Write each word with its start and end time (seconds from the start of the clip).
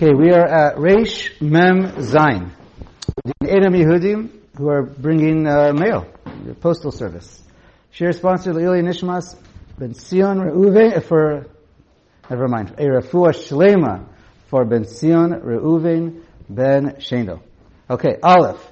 Okay, 0.00 0.14
we 0.14 0.30
are 0.30 0.46
at 0.46 0.76
Reish 0.76 1.40
Mem 1.40 2.00
Zain. 2.00 2.52
The 3.24 3.50
Edom 3.50 3.72
Yehudim 3.72 4.30
who 4.56 4.68
are 4.68 4.84
bringing 4.84 5.44
uh, 5.44 5.72
mail, 5.72 6.06
the 6.46 6.54
postal 6.54 6.92
service. 6.92 7.42
Share 7.90 8.12
sponsor 8.12 8.52
Leili 8.52 8.80
Nishmas 8.80 9.34
Ben 9.76 9.94
Sion 9.94 10.38
Reuven 10.38 11.02
for, 11.02 11.48
never 12.30 12.46
mind, 12.46 12.76
a 12.78 12.84
Rafua 12.84 13.30
Shlema 13.30 14.06
for 14.46 14.64
Ben 14.64 14.84
Sion 14.84 15.32
Reuven 15.32 16.22
Ben 16.48 16.92
Shendo. 17.00 17.40
Okay, 17.90 18.18
Aleph. 18.22 18.64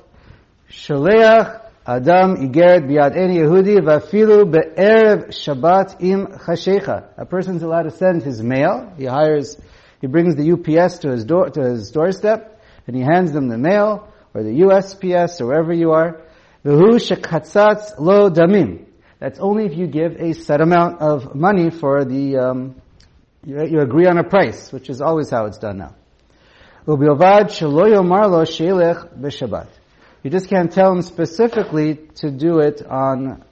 Shaleach 0.71 1.61
Adam 1.85 2.37
Igeret 2.37 2.87
Biad 2.89 3.17
Eni 3.17 3.39
Yehudi 3.39 3.79
Vafilu 3.79 4.49
Be'erev 4.49 5.31
Shabbat 5.31 6.01
Im 6.01 6.27
Chashecha. 6.27 7.09
A 7.17 7.27
person's 7.27 7.65
allowed 7.65 7.83
to 7.83 7.91
send 7.91 8.23
his 8.23 8.41
mail. 8.41 8.93
He 8.97 9.07
hires 9.07 9.57
he 10.07 10.09
brings 10.09 10.37
the 10.37 10.53
UPS 10.53 10.99
to 10.99 11.11
his 11.11 11.25
door, 11.25 11.51
to 11.51 11.61
his 11.61 11.91
doorstep, 11.91 12.63
and 12.87 12.95
he 12.95 13.03
hands 13.03 13.33
them 13.33 13.49
the 13.49 13.59
mail, 13.59 14.09
or 14.33 14.45
the 14.45 14.61
USPS, 14.61 15.41
or 15.41 15.47
wherever 15.47 15.73
you 15.73 15.91
are. 15.91 16.23
Lo 16.65 18.31
damim. 18.31 18.87
That's 19.19 19.41
only 19.41 19.67
if 19.67 19.77
you 19.77 19.89
give 19.89 20.13
a 20.21 20.33
set 20.35 20.61
amount 20.61 21.01
of 21.01 21.35
money 21.35 21.71
for 21.71 22.05
the, 22.05 22.37
um, 22.37 22.81
you, 23.45 23.67
you, 23.67 23.81
agree 23.81 24.07
on 24.07 24.17
a 24.17 24.23
price, 24.23 24.71
which 24.71 24.89
is 24.89 25.01
always 25.01 25.29
how 25.29 25.47
it's 25.47 25.59
done 25.59 25.79
now. 25.79 25.97
You 30.23 30.31
just 30.31 30.49
can't 30.49 30.71
tell 30.71 30.93
him 30.93 31.03
specifically 31.03 31.97
to 32.17 32.31
do 32.31 32.61
it 32.61 32.81
on, 32.87 33.43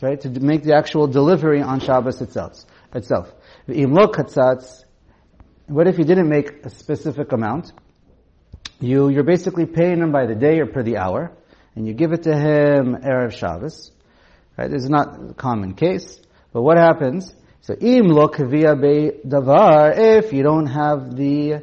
right, 0.00 0.20
to 0.20 0.30
make 0.30 0.64
the 0.64 0.74
actual 0.74 1.06
delivery 1.06 1.62
on 1.62 1.78
Shabbos 1.78 2.20
itself. 2.20 2.64
Itself. 2.92 3.32
What 5.66 5.86
if 5.86 5.96
you 5.96 6.04
didn't 6.04 6.28
make 6.28 6.66
a 6.66 6.70
specific 6.70 7.30
amount? 7.30 7.72
You, 8.80 9.08
you're 9.08 9.22
basically 9.22 9.64
paying 9.64 10.00
him 10.00 10.10
by 10.10 10.26
the 10.26 10.34
day 10.34 10.58
or 10.58 10.66
per 10.66 10.82
the 10.82 10.96
hour, 10.96 11.30
and 11.76 11.86
you 11.86 11.94
give 11.94 12.12
it 12.12 12.24
to 12.24 12.36
him 12.36 12.96
Erev 12.96 13.32
Shabbos. 13.32 13.92
Right? 14.58 14.68
This 14.68 14.82
is 14.82 14.90
not 14.90 15.30
a 15.30 15.34
common 15.34 15.74
case. 15.74 16.20
But 16.52 16.62
what 16.62 16.78
happens? 16.78 17.32
So, 17.60 17.74
im 17.74 18.08
lo 18.08 18.26
kavia 18.26 18.74
be 18.74 19.28
davar, 19.28 19.96
if 19.96 20.32
you 20.32 20.42
don't 20.42 20.66
have 20.66 21.14
the, 21.14 21.62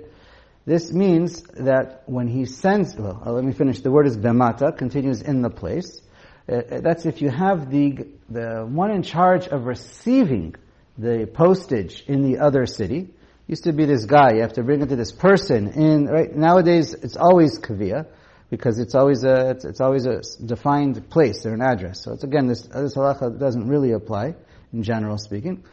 this 0.65 0.93
means 0.93 1.41
that 1.59 2.03
when 2.05 2.29
he 2.29 2.45
sends, 2.45 2.95
well, 2.95 3.21
uh, 3.25 3.31
let 3.33 3.43
me 3.43 3.51
finish. 3.51 3.81
The 3.81 3.91
word 3.91 4.07
is 4.07 4.17
bemata, 4.17 4.77
continues 4.77 5.21
in 5.21 5.41
the 5.41 5.49
place. 5.49 6.01
Uh, 6.47 6.55
uh, 6.55 6.79
that's 6.79 7.05
if 7.05 7.21
you 7.21 7.29
have 7.29 7.69
the, 7.69 8.07
the 8.29 8.65
one 8.65 8.91
in 8.91 9.03
charge 9.03 9.47
of 9.47 9.65
receiving 9.65 10.55
the 10.97 11.29
postage 11.31 12.05
in 12.07 12.21
the 12.21 12.39
other 12.39 12.65
city, 12.65 13.09
used 13.49 13.63
to 13.63 13.73
be 13.73 13.85
this 13.85 14.05
guy. 14.05 14.33
You 14.35 14.41
have 14.41 14.53
to 14.53 14.63
bring 14.63 14.81
it 14.81 14.89
to 14.89 14.95
this 14.95 15.11
person. 15.11 15.69
In 15.69 16.05
right 16.05 16.33
nowadays, 16.33 16.93
it's 16.93 17.17
always 17.17 17.59
kavia 17.59 18.05
because 18.51 18.77
it's 18.77 18.93
always 18.93 19.23
a 19.23 19.49
it's, 19.49 19.65
it's, 19.65 19.81
always 19.81 20.05
a 20.05 20.21
defined 20.45 21.09
place 21.09 21.47
or 21.47 21.53
an 21.55 21.61
address. 21.61 22.03
So 22.03 22.13
it's 22.13 22.23
again 22.23 22.45
this 22.45 22.61
this 22.61 22.95
halacha 22.95 23.39
doesn't 23.39 23.67
really 23.67 23.91
apply 23.91 24.35
in 24.71 24.83
general 24.83 25.17
speaking. 25.17 25.63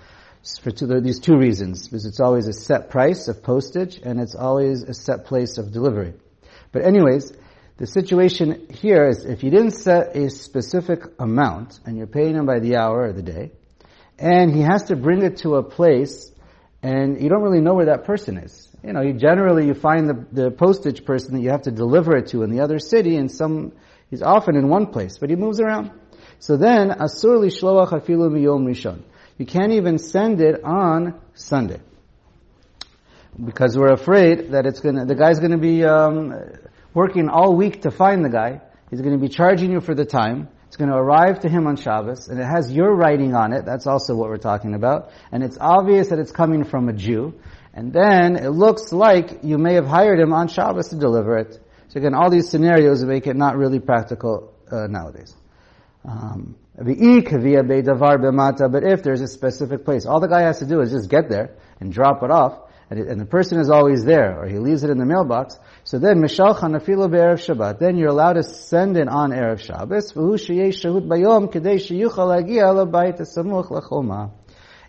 For 0.63 0.71
two, 0.71 0.87
these 1.01 1.19
two 1.19 1.37
reasons, 1.37 1.89
because 1.89 2.07
it's 2.07 2.21
always 2.21 2.47
a 2.47 2.53
set 2.53 2.89
price 2.89 3.29
of 3.29 3.43
postage 3.43 4.01
and 4.03 4.21
it's 4.21 4.37
always 4.37 4.85
a 4.85 4.95
set 4.95 5.27
place 5.27 5.59
of 5.59 5.73
delivery. 5.73 6.15
But 6.73 6.87
anyways, 6.87 7.33
the 7.79 7.87
situation 7.87 8.69
here 8.71 9.09
is 9.09 9.25
if 9.25 9.43
you 9.43 9.51
didn't 9.51 9.73
set 9.73 10.17
a 10.17 10.31
specific 10.31 11.01
amount 11.19 11.81
and 11.85 11.99
you're 11.99 12.07
paying 12.07 12.37
him 12.37 12.47
by 12.47 12.61
the 12.61 12.77
hour 12.77 13.03
or 13.03 13.13
the 13.13 13.23
day, 13.23 13.51
and 14.19 14.55
he 14.55 14.63
has 14.63 14.85
to 14.85 14.97
bring 14.97 15.23
it 15.23 15.39
to 15.39 15.57
a 15.57 15.63
place 15.65 16.31
and 16.83 17.21
you 17.21 17.29
don't 17.29 17.43
really 17.43 17.61
know 17.61 17.75
where 17.75 17.87
that 17.87 18.05
person 18.05 18.37
is. 18.39 18.69
You 18.85 18.93
know, 18.93 19.01
you 19.01 19.15
generally 19.15 19.67
you 19.67 19.75
find 19.75 20.09
the, 20.09 20.27
the 20.33 20.51
postage 20.51 21.05
person 21.05 21.35
that 21.35 21.41
you 21.41 21.51
have 21.51 21.63
to 21.63 21.71
deliver 21.71 22.17
it 22.17 22.29
to 22.29 22.43
in 22.43 22.51
the 22.51 22.61
other 22.61 22.79
city, 22.79 23.17
and 23.17 23.31
some 23.31 23.73
he's 24.11 24.23
often 24.23 24.57
in 24.57 24.69
one 24.69 24.87
place, 24.87 25.19
but 25.19 25.31
he 25.31 25.37
moves 25.37 25.61
around. 25.61 25.91
So 26.39 26.57
then, 26.57 26.91
asur 26.91 27.45
shloach 27.47 27.91
afilu 27.91 28.31
miyom 28.31 28.67
rishon. 28.67 29.03
You 29.39 29.47
can't 29.47 29.73
even 29.73 29.99
send 29.99 30.41
it 30.41 30.63
on 30.65 31.21
Sunday 31.35 31.81
because 33.45 33.77
we're 33.77 33.93
afraid 33.93 34.53
that 34.53 34.67
it's 34.67 34.81
gonna 34.81 35.05
the 35.05 35.15
guy's 35.15 35.41
gonna 35.41 35.59
be 35.59 35.85
um, 35.85 36.35
working 36.95 37.29
all 37.29 37.55
week 37.55 37.83
to 37.83 37.91
find 37.91 38.25
the 38.25 38.31
guy. 38.31 38.61
He's 38.91 39.01
to 39.01 39.19
be 39.19 39.29
charging 39.29 39.73
you 39.73 39.81
for 39.81 39.95
the 39.95 40.05
time. 40.05 40.49
It's 40.67 40.77
going 40.77 40.91
to 40.91 40.97
arrive 40.97 41.41
to 41.41 41.49
him 41.49 41.67
on 41.67 41.77
Shabbos, 41.77 42.29
and 42.29 42.41
it 42.41 42.45
has 42.45 42.73
your 42.73 42.95
writing 42.95 43.35
on 43.35 43.53
it. 43.53 43.65
That's 43.65 43.87
also 43.87 44.17
what 44.17 44.29
we're 44.29 44.37
talking 44.37 44.75
about. 44.75 45.11
And 45.31 45.43
it's 45.43 45.59
obvious 45.61 46.09
that 46.09 46.19
it's 46.19 46.33
coming 46.33 46.65
from 46.65 46.89
a 46.89 46.93
Jew. 46.93 47.35
And 47.73 47.93
then 47.93 48.37
it 48.37 48.51
looks 48.51 48.93
like 48.93 49.41
you 49.43 49.59
may 49.59 49.75
have 49.75 49.87
hired 49.87 50.19
him 50.19 50.33
on 50.33 50.49
Shabbos 50.49 50.89
to 50.89 50.97
deliver 50.97 51.39
it. 51.39 51.61
So 51.89 51.99
again, 51.99 52.15
all 52.15 52.31
these 52.31 52.49
scenarios 52.49 53.05
make 53.05 53.27
it 53.27 53.37
not 53.37 53.57
really 53.57 53.81
practical 53.81 54.55
uh, 54.71 54.87
nowadays. 54.89 55.35
Um, 56.05 56.57
but 56.77 56.87
if 56.89 59.03
there's 59.03 59.21
a 59.21 59.29
specific 59.29 59.85
place, 59.85 60.07
all 60.07 60.21
the 60.21 60.29
guy 60.29 60.43
has 60.43 60.59
to 60.59 60.67
do 60.67 60.81
is 60.81 60.91
just 60.91 61.11
get 61.11 61.29
there 61.29 61.57
and 61.81 61.93
drop 61.93 62.23
it 62.23 62.31
off, 62.31 62.66
and, 62.89 63.01
it, 63.01 63.09
and 63.09 63.21
the 63.21 63.27
person 63.27 63.59
is 63.59 63.69
always 63.69 64.05
there, 64.05 64.41
or 64.41 64.47
he 64.47 64.59
leaves 64.59 64.85
it 64.85 64.91
in 64.91 64.99
the 64.99 65.05
mailbox. 65.05 65.59
So 65.85 65.99
then, 65.99 66.21
Mishal 66.21 66.57
Chanafilo 66.57 67.11
Be'erev 67.11 67.39
Shabbat, 67.45 67.81
then 67.81 67.97
you're 67.97 68.11
allowed 68.11 68.35
to 68.35 68.45
send 68.45 68.97
it 68.97 69.09
on 69.09 69.31
Erev 69.31 69.59
Shabbos, 69.59 70.13
bayom 70.13 71.53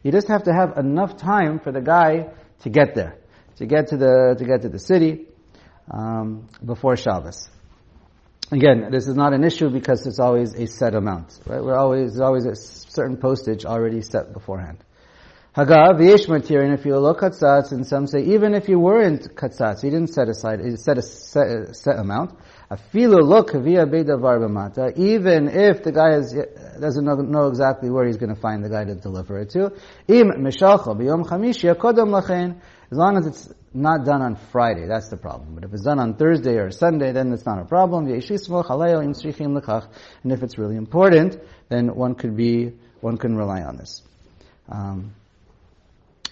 You 0.04 0.12
just 0.12 0.28
have 0.28 0.44
to 0.44 0.54
have 0.54 0.78
enough 0.78 1.18
time 1.18 1.60
for 1.60 1.72
the 1.72 1.82
guy 1.82 2.30
to 2.62 2.70
get 2.70 2.94
there, 2.94 3.18
to 3.56 3.66
get 3.66 3.88
to 3.88 3.98
the, 3.98 4.36
to 4.38 4.46
get 4.46 4.62
to 4.62 4.70
the 4.70 4.80
city, 4.80 5.26
um, 5.90 6.48
before 6.64 6.98
Shabbos. 6.98 7.50
Again, 8.52 8.92
this 8.92 9.08
is 9.08 9.16
not 9.16 9.34
an 9.34 9.44
issue 9.44 9.70
because 9.70 10.06
it's 10.06 10.20
always 10.20 10.54
a 10.54 10.68
set 10.68 10.94
amount, 10.96 11.40
right? 11.48 11.62
We're 11.62 11.76
always, 11.76 12.12
there's 12.12 12.22
always 12.22 12.46
a 12.46 12.56
certain 12.56 13.18
postage 13.18 13.66
already 13.66 14.02
set 14.02 14.32
beforehand. 14.32 14.78
Hagav, 15.58 16.00
yesh 16.08 16.28
material, 16.28 16.76
if 16.76 16.86
you 16.86 16.96
look 17.00 17.22
katzatz, 17.22 17.72
and 17.72 17.84
some 17.88 18.06
say, 18.06 18.22
even 18.26 18.54
if 18.54 18.70
you 18.70 18.78
weren't 18.78 19.34
katzatz, 19.34 19.84
you 19.84 19.90
didn't 19.90 20.14
set 20.14 20.30
aside, 20.30 20.60
he 20.64 20.76
set 20.76 21.00
a 21.00 21.02
set, 21.02 21.76
set 21.76 21.98
amount. 21.98 22.38
Afilu 22.70 23.28
look 23.28 23.54
via 23.54 23.88
bedavar 23.88 24.38
b'mata, 24.38 24.96
even 24.96 25.48
if 25.48 25.82
the 25.82 25.92
guy 25.92 26.12
is, 26.12 26.38
doesn't 26.80 27.04
know, 27.04 27.16
know, 27.16 27.48
exactly 27.48 27.90
where 27.90 28.06
he's 28.06 28.18
going 28.18 28.36
to 28.36 28.40
find 28.40 28.64
the 28.64 28.70
guy 28.70 28.84
to 28.84 28.94
deliver 28.94 29.40
it 29.40 29.50
to. 29.50 29.74
Im 30.08 30.30
mishalcha 30.30 30.96
b'yom 30.96 31.26
chamishi 31.26 31.74
kodam 31.74 32.10
lachen, 32.10 32.62
as 32.92 32.98
long 33.00 33.18
as 33.18 33.26
it's 33.26 33.52
not 33.74 34.06
done 34.06 34.22
on 34.22 34.36
Friday, 34.52 34.86
that's 34.86 35.10
the 35.10 35.18
problem. 35.18 35.56
But 35.56 35.64
if 35.64 35.74
it's 35.74 35.86
done 35.86 35.98
on 35.98 36.18
Thursday 36.18 36.58
or 36.58 36.70
Sunday, 36.70 37.14
then 37.14 37.34
it's 37.34 37.48
not 37.48 37.58
a 37.58 37.66
problem. 37.66 38.06
And 38.06 38.14
if 40.32 40.44
it's 40.44 40.58
really 40.60 40.76
important, 40.76 41.42
then 41.70 41.96
one 41.96 42.14
could 42.14 42.38
be, 42.38 42.74
one 43.02 43.18
can 43.18 43.36
rely 43.36 43.64
on 43.64 43.78
this. 43.78 44.04
Um, 44.70 45.16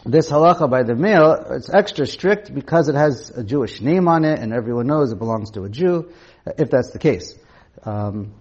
this 0.06 0.30
halacha 0.30 0.70
by 0.70 0.84
the 0.84 0.96
mail, 0.96 1.34
it's 1.52 1.70
extra 1.74 2.06
strict 2.06 2.54
because 2.54 2.88
it 2.90 2.96
has 2.96 3.32
a 3.32 3.44
Jewish 3.44 3.82
name 3.82 4.08
on 4.08 4.24
it 4.24 4.40
and 4.40 4.54
everyone 4.54 4.88
knows 4.88 5.12
it 5.12 5.18
belongs 5.18 5.52
to 5.52 5.64
a 5.64 5.70
Jew, 5.70 6.12
if 6.46 6.70
that's 6.70 6.92
the 6.92 7.00
case. 7.00 7.38
Um, 7.84 8.34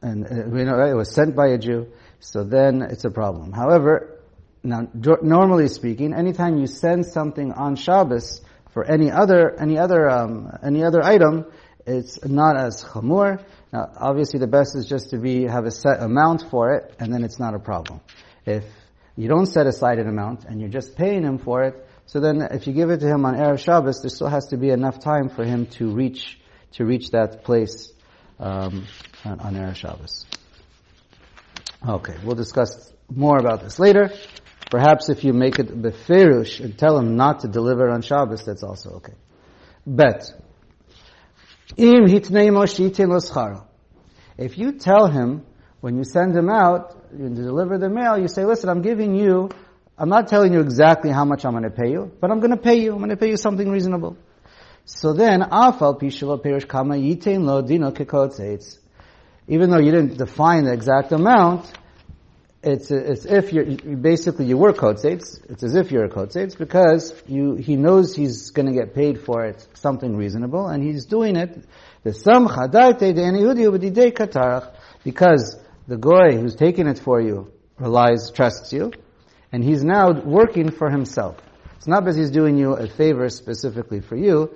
and 0.00 0.26
uh, 0.26 0.48
we 0.48 0.64
know 0.64 0.80
it 0.80 0.94
was 0.94 1.12
sent 1.12 1.36
by 1.36 1.48
a 1.48 1.58
Jew, 1.58 1.92
so 2.20 2.42
then 2.42 2.82
it's 2.82 3.04
a 3.04 3.10
problem. 3.10 3.52
However, 3.52 4.20
now, 4.64 4.88
normally 4.94 5.68
speaking, 5.68 6.14
anytime 6.14 6.58
you 6.58 6.66
send 6.66 7.04
something 7.04 7.52
on 7.52 7.76
Shabbos 7.76 8.40
for 8.72 8.84
any 8.84 9.10
other, 9.10 9.54
any 9.60 9.78
other, 9.78 10.08
um, 10.08 10.50
any 10.62 10.84
other 10.84 11.04
item, 11.04 11.46
it's 11.86 12.24
not 12.24 12.56
as 12.56 12.82
chamur. 12.82 13.44
Now, 13.72 13.90
obviously 13.98 14.38
the 14.38 14.46
best 14.46 14.76
is 14.76 14.86
just 14.86 15.10
to 15.10 15.18
be, 15.18 15.44
have 15.44 15.64
a 15.64 15.70
set 15.70 16.00
amount 16.00 16.46
for 16.50 16.74
it, 16.74 16.94
and 16.98 17.12
then 17.12 17.24
it's 17.24 17.38
not 17.38 17.54
a 17.54 17.58
problem. 17.58 18.00
If 18.46 18.64
you 19.16 19.28
don't 19.28 19.46
set 19.46 19.66
aside 19.66 19.98
an 19.98 20.08
amount 20.08 20.44
and 20.44 20.60
you're 20.60 20.70
just 20.70 20.96
paying 20.96 21.22
him 21.22 21.38
for 21.38 21.62
it, 21.64 21.86
so 22.06 22.20
then 22.20 22.42
if 22.42 22.66
you 22.66 22.72
give 22.72 22.90
it 22.90 23.00
to 23.00 23.06
him 23.06 23.24
on 23.24 23.34
Erev 23.34 23.58
Shabbos, 23.58 24.02
there 24.02 24.10
still 24.10 24.28
has 24.28 24.46
to 24.48 24.56
be 24.56 24.70
enough 24.70 25.00
time 25.00 25.28
for 25.28 25.44
him 25.44 25.66
to 25.78 25.90
reach, 25.90 26.40
to 26.72 26.84
reach 26.84 27.10
that 27.10 27.44
place, 27.44 27.92
um, 28.38 28.86
on, 29.24 29.40
on 29.40 29.54
Erev 29.54 29.76
Shabbos. 29.76 30.26
Okay, 31.86 32.16
we'll 32.24 32.36
discuss 32.36 32.92
more 33.10 33.38
about 33.38 33.62
this 33.62 33.78
later. 33.78 34.10
Perhaps 34.70 35.08
if 35.10 35.24
you 35.24 35.32
make 35.32 35.58
it 35.58 35.68
beferush 35.68 36.60
and 36.60 36.78
tell 36.78 36.98
him 36.98 37.16
not 37.16 37.40
to 37.40 37.48
deliver 37.48 37.90
on 37.90 38.02
Shabbos, 38.02 38.44
that's 38.44 38.62
also 38.62 38.90
okay. 38.96 39.14
But, 39.86 40.32
If 44.38 44.56
you 44.56 44.72
tell 44.72 45.08
him 45.08 45.44
when 45.82 45.96
you 45.96 46.04
send 46.04 46.32
them 46.32 46.48
out, 46.48 46.96
you 47.12 47.28
deliver 47.28 47.76
the 47.76 47.90
mail, 47.90 48.16
you 48.16 48.28
say, 48.28 48.44
listen, 48.44 48.70
I'm 48.70 48.82
giving 48.82 49.16
you, 49.16 49.50
I'm 49.98 50.08
not 50.08 50.28
telling 50.28 50.52
you 50.52 50.60
exactly 50.60 51.10
how 51.10 51.24
much 51.24 51.44
I'm 51.44 51.50
going 51.50 51.64
to 51.64 51.70
pay 51.70 51.90
you, 51.90 52.12
but 52.20 52.30
I'm 52.30 52.38
going 52.38 52.52
to 52.52 52.56
pay 52.56 52.76
you, 52.76 52.92
I'm 52.92 52.98
going 52.98 53.10
to 53.10 53.16
pay 53.16 53.30
you 53.30 53.36
something 53.36 53.68
reasonable. 53.68 54.16
So 54.84 55.12
then, 55.12 55.42
even 55.42 55.78
though 59.70 59.78
you 59.78 59.90
didn't 59.90 60.18
define 60.18 60.64
the 60.64 60.72
exact 60.72 61.12
amount, 61.12 61.72
it's 62.64 62.92
it's 62.92 63.24
if 63.24 63.52
you're 63.52 63.64
you- 63.64 63.96
basically 63.96 64.44
you 64.44 64.56
were 64.56 64.72
kotzetz. 64.72 65.44
It's 65.50 65.64
as 65.64 65.74
if 65.74 65.90
you're 65.90 66.04
a 66.04 66.08
kotzetz 66.08 66.56
because 66.56 67.12
you 67.26 67.56
he 67.56 67.74
knows 67.74 68.14
he's 68.14 68.50
going 68.50 68.66
to 68.66 68.72
get 68.72 68.94
paid 68.94 69.20
for 69.20 69.44
it 69.44 69.66
something 69.74 70.16
reasonable, 70.16 70.68
and 70.68 70.80
he's 70.80 71.06
doing 71.06 71.34
it. 71.34 71.64
Because 75.04 75.56
the 75.86 75.96
goy 75.96 76.38
who's 76.38 76.54
taking 76.54 76.86
it 76.86 76.98
for 76.98 77.20
you 77.20 77.52
relies 77.78 78.30
trusts 78.30 78.72
you, 78.72 78.92
and 79.50 79.64
he's 79.64 79.82
now 79.82 80.12
working 80.12 80.70
for 80.70 80.90
himself. 80.90 81.36
It's 81.76 81.86
not 81.86 82.04
because 82.04 82.16
he's 82.16 82.30
doing 82.30 82.56
you 82.56 82.74
a 82.74 82.86
favor 82.86 83.28
specifically 83.28 84.00
for 84.00 84.16
you. 84.16 84.54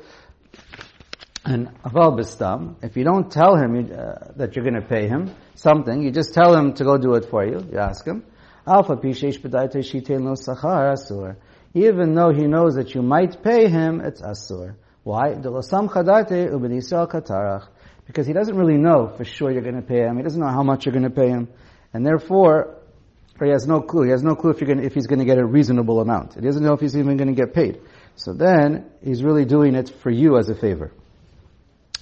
And 1.45 1.69
aval 1.83 2.19
bistam, 2.19 2.77
if 2.83 2.97
you 2.97 3.05
don't 3.05 3.31
tell 3.31 3.57
him 3.57 3.77
you, 3.77 3.95
uh, 3.95 4.33
that 4.37 4.57
you're 4.57 4.65
going 4.65 4.81
to 4.81 4.87
pay 4.87 5.09
him 5.09 5.35
something, 5.55 6.03
you 6.03 6.11
just 6.11 6.35
tell 6.35 6.57
him 6.57 6.75
to 6.75 6.85
go 6.85 6.99
do 6.99 7.15
it 7.15 7.27
for 7.31 7.45
you. 7.45 7.67
You 7.73 7.79
ask 7.79 8.07
him. 8.07 8.25
Alpha 8.67 8.95
lo 8.95 10.35
sachar 10.35 10.95
asur. 10.95 11.37
Even 11.75 12.15
though 12.15 12.33
he 12.33 12.47
knows 12.47 12.77
that 12.77 12.95
you 12.95 13.03
might 13.03 13.43
pay 13.43 13.69
him, 13.69 14.01
it's 14.01 14.23
asur. 14.23 14.77
Why? 15.03 15.35
Katarach. 15.35 17.69
Because 18.07 18.27
he 18.27 18.33
doesn't 18.33 18.57
really 18.57 18.79
know 18.79 19.13
for 19.17 19.25
sure 19.25 19.51
you're 19.51 19.63
going 19.63 19.77
to 19.77 19.83
pay 19.83 20.01
him. 20.01 20.17
He 20.17 20.23
doesn't 20.23 20.41
know 20.41 20.49
how 20.49 20.63
much 20.63 20.87
you're 20.87 20.93
going 20.93 21.05
to 21.05 21.11
pay 21.11 21.29
him, 21.29 21.49
and 21.93 22.07
therefore, 22.07 22.79
or 23.41 23.47
he 23.47 23.53
has 23.53 23.67
no 23.67 23.81
clue. 23.81 24.05
He 24.05 24.11
has 24.11 24.23
no 24.23 24.35
clue 24.35 24.51
if, 24.51 24.59
to, 24.59 24.85
if 24.85 24.95
he's 24.95 25.07
going 25.07 25.19
to 25.19 25.25
get 25.25 25.39
a 25.39 25.45
reasonable 25.45 26.01
amount. 26.01 26.35
He 26.35 26.41
doesn't 26.41 26.63
know 26.63 26.73
if 26.73 26.81
he's 26.81 26.97
even 26.97 27.17
going 27.17 27.29
to 27.29 27.35
get 27.35 27.55
paid. 27.55 27.81
So 28.15 28.33
then 28.33 28.87
he's 29.03 29.23
really 29.23 29.45
doing 29.45 29.75
it 29.75 29.93
for 30.03 30.11
you 30.11 30.39
as 30.39 30.49
a 30.49 30.55
favor. 30.55 30.93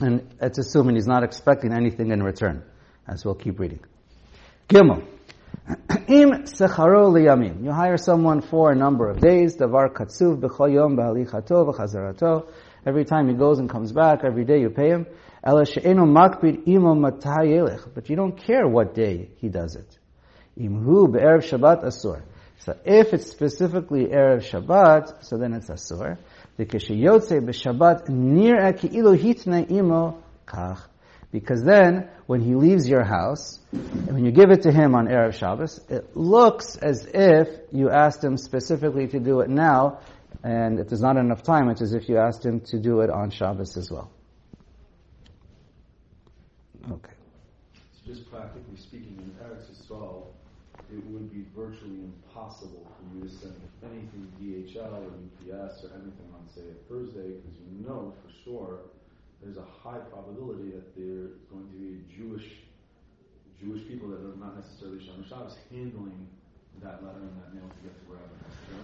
And 0.01 0.29
it's 0.41 0.59
assuming 0.59 0.97
he's 0.97 1.07
not 1.07 1.25
expecting 1.25 1.73
anything 1.73 2.11
in 2.11 2.23
return, 2.23 2.63
as 3.09 3.25
we'll 3.25 3.35
keep 3.35 3.59
reading. 3.59 3.81
Gimel. 4.69 5.07
Im 6.09 6.45
secharo 6.45 7.11
liyamim. 7.11 7.65
You 7.65 7.73
hire 7.73 7.97
someone 7.97 8.43
for 8.43 8.73
a 8.73 8.77
number 8.77 9.09
of 9.09 9.21
days. 9.21 9.57
Davar 9.57 9.93
katsuv 9.93 10.41
b'chol 10.41 10.73
yom 10.73 10.97
b'halichato 10.97 11.73
v'chazarato. 11.73 12.49
Every 12.87 13.05
time 13.05 13.29
he 13.29 13.35
goes 13.35 13.59
and 13.59 13.71
comes 13.71 13.93
back, 13.93 14.21
every 14.25 14.45
day 14.45 14.61
you 14.61 14.69
pay 14.69 14.91
him. 14.91 15.07
But 15.45 15.77
you 18.09 18.17
don't 18.17 18.37
care 18.47 18.67
what 18.67 18.95
day 18.95 19.29
he 19.37 19.49
does 19.51 19.77
it. 19.77 19.99
Imhu 20.59 21.13
be'erev 21.13 21.43
Shabbat 21.43 21.85
asur. 21.85 22.23
So 22.61 22.75
if 22.85 23.13
it's 23.13 23.31
specifically 23.31 24.07
erev 24.07 24.43
Shabbat, 24.43 25.23
so 25.23 25.37
then 25.37 25.53
it's 25.53 25.69
asur. 25.69 26.17
Because 31.33 31.65
then, 31.65 32.09
when 32.27 32.41
he 32.41 32.55
leaves 32.55 32.89
your 32.89 33.05
house, 33.05 33.59
and 33.73 34.13
when 34.13 34.25
you 34.25 34.31
give 34.31 34.51
it 34.51 34.63
to 34.63 34.73
him 34.73 34.95
on 34.95 35.09
erev 35.09 35.35
Shabbos, 35.35 35.81
it 35.91 36.17
looks 36.17 36.77
as 36.77 37.05
if 37.13 37.49
you 37.71 37.91
asked 37.91 38.25
him 38.25 38.39
specifically 38.39 39.09
to 39.09 39.19
do 39.19 39.41
it 39.41 39.51
now, 39.51 39.99
and 40.43 40.79
if 40.79 40.89
there's 40.89 41.03
not 41.03 41.17
enough 41.17 41.43
time, 41.43 41.69
it's 41.69 41.83
as 41.83 41.93
if 41.93 42.09
you 42.09 42.17
asked 42.19 42.47
him 42.47 42.61
to 42.69 42.79
do 42.79 43.01
it 43.01 43.11
on 43.11 43.31
Shabbos 43.31 43.77
as 43.77 43.91
well. 43.91 44.11
Okay. 46.91 47.13
So 47.95 48.13
just 48.13 48.31
practically 48.31 48.77
speaking, 48.77 49.17
in 49.19 49.47
Eretz 49.47 49.71
Yisrael, 49.71 50.27
it 50.93 51.05
would 51.07 51.33
be 51.33 51.47
virtually 51.57 52.05
impossible 52.05 52.87
for 52.99 53.17
you 53.17 53.23
to 53.23 53.35
send 53.35 53.55
anything 53.83 54.31
DHL 54.41 54.93
or 54.93 55.09
UPS 55.09 55.85
or 55.85 55.91
anything 55.95 56.29
on, 56.35 56.47
say, 56.55 56.63
a 56.63 56.93
Thursday, 56.93 57.41
because 57.41 57.57
you 57.71 57.87
know 57.87 58.13
for 58.23 58.33
sure 58.45 58.79
there's 59.43 59.57
a 59.57 59.65
high 59.83 59.99
probability 59.99 60.73
that 60.73 60.95
there's 60.97 61.33
going 61.51 61.69
to 61.69 61.77
be 61.77 62.01
Jewish 62.15 62.45
Jewish 63.61 63.87
people 63.89 64.09
that 64.09 64.19
are 64.19 64.37
not 64.37 64.57
necessarily 64.57 64.99
Shomer 64.99 65.27
Shabbos 65.29 65.57
handling 65.71 66.29
that 66.83 67.03
letter 67.03 67.21
and 67.21 67.31
that 67.41 67.55
mail 67.55 67.65
to 67.69 67.89
get 67.89 67.95
to 67.95 68.11
wherever. 68.11 68.29
You 68.69 68.77
know? 68.77 68.83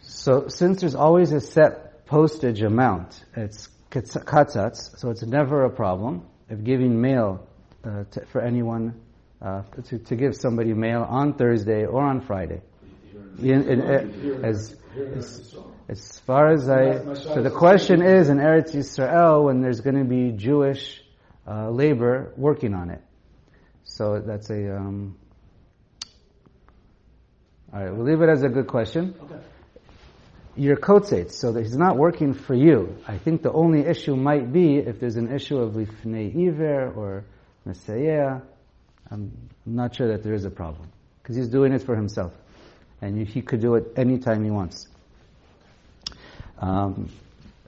So 0.00 0.48
since 0.48 0.80
there's 0.80 0.94
always 0.94 1.32
a 1.32 1.40
set 1.40 2.06
postage 2.06 2.62
amount, 2.62 3.22
it's 3.36 3.68
katzatz, 3.90 4.98
so 4.98 5.10
it's 5.10 5.22
never 5.22 5.64
a 5.64 5.70
problem 5.70 6.29
of 6.50 6.64
giving 6.64 7.00
mail 7.00 7.46
uh, 7.84 8.04
to, 8.10 8.26
for 8.26 8.40
anyone 8.40 9.00
uh, 9.40 9.62
to, 9.88 9.98
to 9.98 10.16
give 10.16 10.36
somebody 10.36 10.74
mail 10.74 11.06
on 11.08 11.34
Thursday 11.34 11.86
or 11.86 12.02
on 12.02 12.20
Friday. 12.20 12.60
In, 13.38 13.68
In, 13.68 13.80
in, 13.80 14.44
as, 14.44 14.76
as, 15.16 15.56
as 15.88 16.20
far 16.20 16.52
as 16.52 16.68
I, 16.68 17.14
so 17.14 17.42
the 17.42 17.50
question 17.50 18.02
is 18.02 18.28
in 18.28 18.36
Eretz 18.38 18.74
Yisrael 18.74 19.44
when 19.44 19.62
there's 19.62 19.80
going 19.80 19.96
to 19.96 20.04
be 20.04 20.32
Jewish 20.32 21.02
uh, 21.46 21.70
labor 21.70 22.32
working 22.36 22.74
on 22.74 22.90
it. 22.90 23.00
So 23.84 24.20
that's 24.20 24.50
a. 24.50 24.76
Um, 24.76 25.16
all 27.72 27.80
right, 27.80 27.94
we'll 27.94 28.04
leave 28.04 28.20
it 28.20 28.28
as 28.28 28.42
a 28.42 28.48
good 28.48 28.66
question. 28.66 29.14
You're 30.56 30.76
kotzetz, 30.76 31.32
so 31.32 31.52
that 31.52 31.62
he's 31.62 31.76
not 31.76 31.96
working 31.96 32.34
for 32.34 32.54
you. 32.54 32.96
I 33.06 33.18
think 33.18 33.42
the 33.42 33.52
only 33.52 33.80
issue 33.86 34.16
might 34.16 34.52
be 34.52 34.76
if 34.78 34.98
there's 34.98 35.16
an 35.16 35.32
issue 35.32 35.58
of 35.58 35.74
lifnei 35.74 36.48
iver 36.48 36.92
or 36.92 37.24
mesayeia. 37.66 38.42
I'm 39.10 39.32
not 39.64 39.94
sure 39.94 40.08
that 40.08 40.22
there 40.22 40.34
is 40.34 40.44
a 40.44 40.50
problem 40.50 40.90
because 41.22 41.36
he's 41.36 41.48
doing 41.48 41.72
it 41.72 41.82
for 41.82 41.94
himself, 41.96 42.32
and 43.00 43.26
he 43.26 43.42
could 43.42 43.60
do 43.60 43.76
it 43.76 43.92
anytime 43.96 44.44
he 44.44 44.50
wants. 44.50 44.88
Um, 46.58 47.10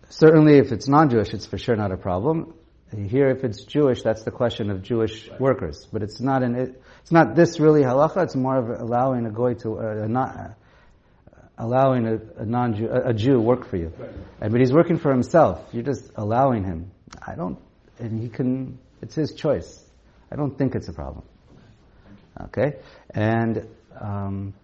certainly, 0.09 0.59
if 0.59 0.73
it's 0.73 0.89
non-Jewish, 0.89 1.33
it's 1.33 1.47
for 1.47 1.59
sure 1.59 1.77
not 1.77 1.93
a 1.93 1.97
problem. 1.97 2.55
Here, 2.95 3.31
if 3.31 3.43
it's 3.43 3.65
Jewish, 3.65 4.03
that's 4.03 4.23
the 4.23 4.31
question 4.31 4.71
of 4.71 4.83
Jewish 4.83 5.31
workers. 5.39 5.89
But 5.91 6.03
it's 6.03 6.21
not 6.21 6.43
an, 6.43 6.55
it, 6.57 6.83
it's 7.01 7.11
not 7.13 7.35
this 7.35 7.59
really 7.59 7.83
halacha. 7.83 8.25
It's 8.25 8.37
more 8.37 8.57
of 8.57 8.81
allowing 8.81 9.25
a 9.25 9.31
goy 9.31 9.55
to, 9.55 9.79
uh, 9.79 10.07
not, 10.09 10.37
uh, 10.37 10.49
allowing 11.59 12.07
a, 12.07 12.43
a 12.43 12.47
non-Jew, 12.47 12.89
a, 12.89 13.11
a 13.11 13.15
Jew 13.15 13.41
work 13.41 13.67
for 13.67 13.77
you. 13.77 13.93
Right. 13.99 14.11
And, 14.41 14.53
but 14.53 14.61
he's 14.61 14.73
working 14.73 14.99
for 14.99 15.11
himself. 15.11 15.69
You're 15.73 15.83
just 15.83 16.11
allowing 16.17 16.65
him. 16.65 16.91
I 17.27 17.35
don't, 17.35 17.59
and 17.99 18.21
he 18.21 18.29
can, 18.29 18.79
it's 19.01 19.15
his 19.15 19.35
choice. 19.35 19.83
I 20.31 20.37
don't 20.37 20.57
think 20.57 20.75
it's 20.75 20.89
a 20.89 20.93
problem. 20.93 21.25
Okay? 22.41 22.77
And, 23.15 23.69
um, 24.01 24.55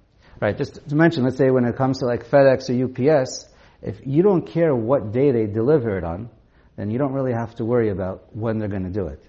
right, 0.41 0.57
just 0.57 0.89
to 0.89 0.95
mention, 0.95 1.25
let's 1.25 1.37
say 1.37 1.51
when 1.51 1.65
it 1.65 1.77
comes 1.77 1.99
to 1.99 2.07
like 2.07 2.29
FedEx 2.29 2.71
or 2.71 3.19
UPS, 3.19 3.47
if 3.83 4.01
you 4.05 4.23
don't 4.23 4.47
care 4.47 4.75
what 4.75 5.13
day 5.13 5.31
they 5.31 5.47
deliver 5.47 5.99
it 5.99 6.05
on, 6.05 6.31
then 6.77 6.91
you 6.91 6.99
don't 6.99 7.13
really 7.13 7.33
have 7.33 7.55
to 7.57 7.65
worry 7.65 7.91
about 7.91 8.35
when 8.35 8.59
they're 8.59 8.69
going 8.69 8.85
to 8.85 8.91
do 8.91 9.09
it. 9.09 9.23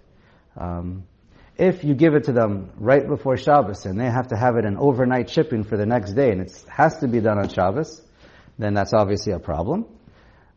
Um, 0.55 1.03
if 1.59 1.83
you 1.83 1.93
give 1.93 2.15
it 2.15 2.23
to 2.23 2.31
them 2.31 2.71
right 2.77 3.05
before 3.05 3.35
Shabbos 3.35 3.85
and 3.85 3.99
they 3.99 4.05
have 4.05 4.29
to 4.29 4.37
have 4.37 4.55
it 4.55 4.63
in 4.63 4.77
overnight 4.77 5.29
shipping 5.29 5.65
for 5.65 5.75
the 5.75 5.85
next 5.85 6.13
day 6.13 6.31
and 6.31 6.39
it 6.41 6.63
has 6.69 6.99
to 6.99 7.07
be 7.07 7.19
done 7.19 7.37
on 7.37 7.49
Shabbos, 7.49 8.01
then 8.57 8.73
that's 8.73 8.93
obviously 8.93 9.33
a 9.33 9.39
problem. 9.39 9.85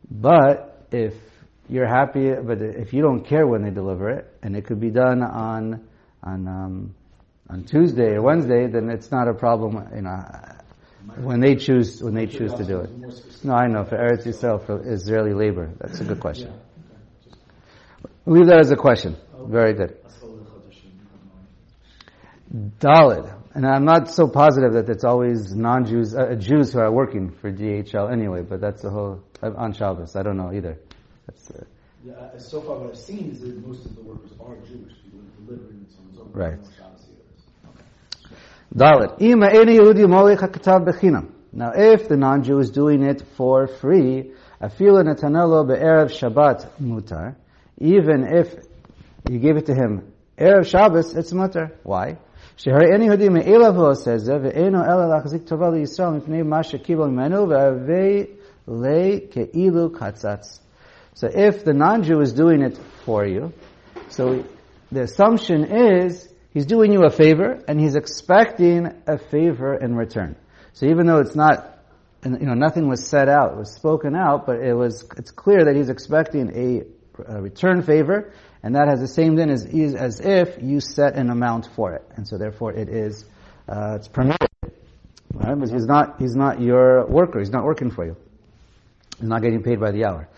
But 0.08 0.86
if 0.92 1.14
you're 1.68 1.88
happy, 1.88 2.30
but 2.32 2.62
if 2.62 2.92
you 2.92 3.02
don't 3.02 3.26
care 3.26 3.46
when 3.46 3.64
they 3.64 3.70
deliver 3.70 4.10
it 4.10 4.32
and 4.44 4.54
it 4.54 4.64
could 4.64 4.80
be 4.80 4.90
done 4.90 5.22
on 5.22 5.88
on 6.22 6.46
um, 6.46 6.94
on 7.50 7.64
Tuesday 7.64 8.14
or 8.14 8.22
Wednesday, 8.22 8.68
then 8.68 8.88
it's 8.88 9.10
not 9.10 9.26
a 9.26 9.34
problem. 9.34 9.84
You 9.96 10.02
know, 10.02 10.22
when 11.16 11.40
they 11.40 11.56
choose 11.56 12.00
when 12.00 12.14
they 12.14 12.26
choose 12.26 12.54
to 12.54 12.64
do 12.64 12.78
it. 12.78 12.90
No, 13.44 13.54
I 13.54 13.66
know 13.66 13.84
for 13.84 13.96
Eretz 13.96 14.24
Yisrael 14.24 14.64
for 14.64 14.88
Israeli 14.88 15.34
labor. 15.34 15.72
That's 15.80 15.98
a 15.98 16.04
good 16.04 16.20
question. 16.20 16.52
Leave 18.24 18.46
that 18.46 18.60
as 18.60 18.70
a 18.70 18.76
question. 18.76 19.16
Very 19.48 19.74
good. 19.74 19.96
Dalid. 22.52 23.32
And 23.54 23.66
I'm 23.66 23.84
not 23.84 24.10
so 24.10 24.28
positive 24.28 24.74
that 24.74 24.88
it's 24.88 25.04
always 25.04 25.54
non-Jews, 25.54 26.14
uh, 26.14 26.34
Jews 26.34 26.72
who 26.72 26.80
are 26.80 26.92
working 26.92 27.30
for 27.30 27.50
DHL 27.50 28.10
anyway, 28.10 28.42
but 28.42 28.60
that's 28.60 28.82
the 28.82 28.90
whole, 28.90 29.22
uh, 29.42 29.52
on 29.56 29.72
Shabbos. 29.72 30.16
I 30.16 30.22
don't 30.22 30.36
know 30.36 30.52
either. 30.52 30.78
That's, 31.26 31.50
uh, 31.50 31.64
Yeah, 32.04 32.14
uh, 32.14 32.38
so 32.38 32.60
far 32.60 32.78
what 32.78 32.90
I've 32.90 32.98
seen 32.98 33.30
is 33.30 33.40
that 33.40 33.66
most 33.66 33.86
of 33.86 33.94
the 33.94 34.02
workers 34.02 34.32
are 34.40 34.56
Jewish 34.56 34.92
people 35.02 35.20
delivering 35.46 35.86
it 35.86 36.20
on 36.20 36.32
Right. 36.32 36.58
Dalit. 38.74 39.20
Ima 39.20 39.48
eni 39.48 39.78
Yehudi 39.78 40.08
molech 40.08 40.38
hakatav 40.40 40.86
bechinam. 40.86 41.30
Now, 41.52 41.72
if 41.74 42.08
the 42.08 42.16
non-Jew 42.16 42.58
is 42.58 42.70
doing 42.70 43.02
it 43.02 43.22
for 43.36 43.66
free, 43.66 44.32
afilu 44.60 45.04
netanelo 45.04 45.66
be'erev 45.66 46.10
Shabbat 46.10 46.66
mutar, 46.80 47.36
even 47.78 48.24
if 48.24 48.54
you 49.30 49.38
give 49.38 49.58
it 49.58 49.66
to 49.66 49.74
him 49.74 50.12
erev 50.38 50.66
Shabbos, 50.66 51.14
it's 51.14 51.32
mutar. 51.32 51.72
Why? 51.82 52.16
שהרי 52.57 52.85
אין 52.93 53.01
יהודי 53.01 53.29
מאליו 53.29 53.75
הוא 53.75 53.89
עושה 53.89 54.17
זה, 54.17 54.33
ואינו 54.43 54.83
אלא 54.83 55.09
להחזיק 55.09 55.43
טובה 55.43 55.69
לישראל 55.69 56.09
מפני 56.09 56.41
מה 56.41 56.63
שקיבל 56.63 57.07
ממנו, 57.07 57.49
והווה 57.49 58.23
לי 58.67 59.19
כאילו 59.31 59.91
קצץ. 59.91 60.61
So 61.15 61.27
if 61.27 61.65
the 61.65 61.73
non-Jew 61.73 62.21
is 62.21 62.31
doing 62.31 62.61
it 62.61 62.77
for 63.03 63.25
you, 63.25 63.51
so 64.09 64.43
the 64.91 65.01
assumption 65.01 65.65
is 65.65 66.31
he's 66.53 66.67
doing 66.67 66.91
you 66.93 67.03
a 67.05 67.09
favor 67.09 67.59
and 67.67 67.79
he's 67.79 67.95
expecting 67.95 68.87
a 69.07 69.17
favor 69.17 69.73
in 69.75 69.95
return. 69.95 70.35
So 70.73 70.85
even 70.85 71.07
though 71.07 71.17
it's 71.17 71.35
not, 71.35 71.79
and, 72.23 72.39
you 72.39 72.45
know, 72.45 72.53
nothing 72.53 72.87
was 72.87 73.07
said 73.07 73.29
out, 73.29 73.53
it 73.53 73.57
was 73.57 73.73
spoken 73.73 74.15
out, 74.15 74.45
but 74.45 74.57
it 74.57 74.75
was, 74.75 75.09
it's 75.17 75.31
clear 75.31 75.65
that 75.65 75.75
he's 75.75 75.89
expecting 75.89 76.45
a, 76.55 77.35
a 77.35 77.41
return 77.41 77.81
favor, 77.81 78.31
and 78.62 78.74
that 78.76 78.88
has 78.88 79.00
the 79.00 79.08
same 79.08 79.36
din 79.36 79.50
as, 79.50 79.64
as 79.64 80.20
if 80.20 80.62
you 80.62 80.80
set 80.80 81.16
an 81.16 81.30
amount 81.30 81.68
for 81.74 81.94
it. 81.94 82.04
And 82.16 82.26
so 82.26 82.38
therefore 82.38 82.72
it 82.72 82.88
is, 82.88 83.24
uh, 83.68 83.96
it's 83.96 84.08
permitted. 84.08 84.48
Right? 85.34 85.58
He's 85.58 85.86
not, 85.86 86.20
he's 86.20 86.36
not 86.36 86.60
your 86.60 87.06
worker. 87.06 87.40
He's 87.40 87.50
not 87.50 87.64
working 87.64 87.90
for 87.90 88.04
you. 88.04 88.16
He's 89.18 89.28
not 89.28 89.42
getting 89.42 89.62
paid 89.62 89.80
by 89.80 89.90
the 89.90 90.04
hour. 90.04 90.28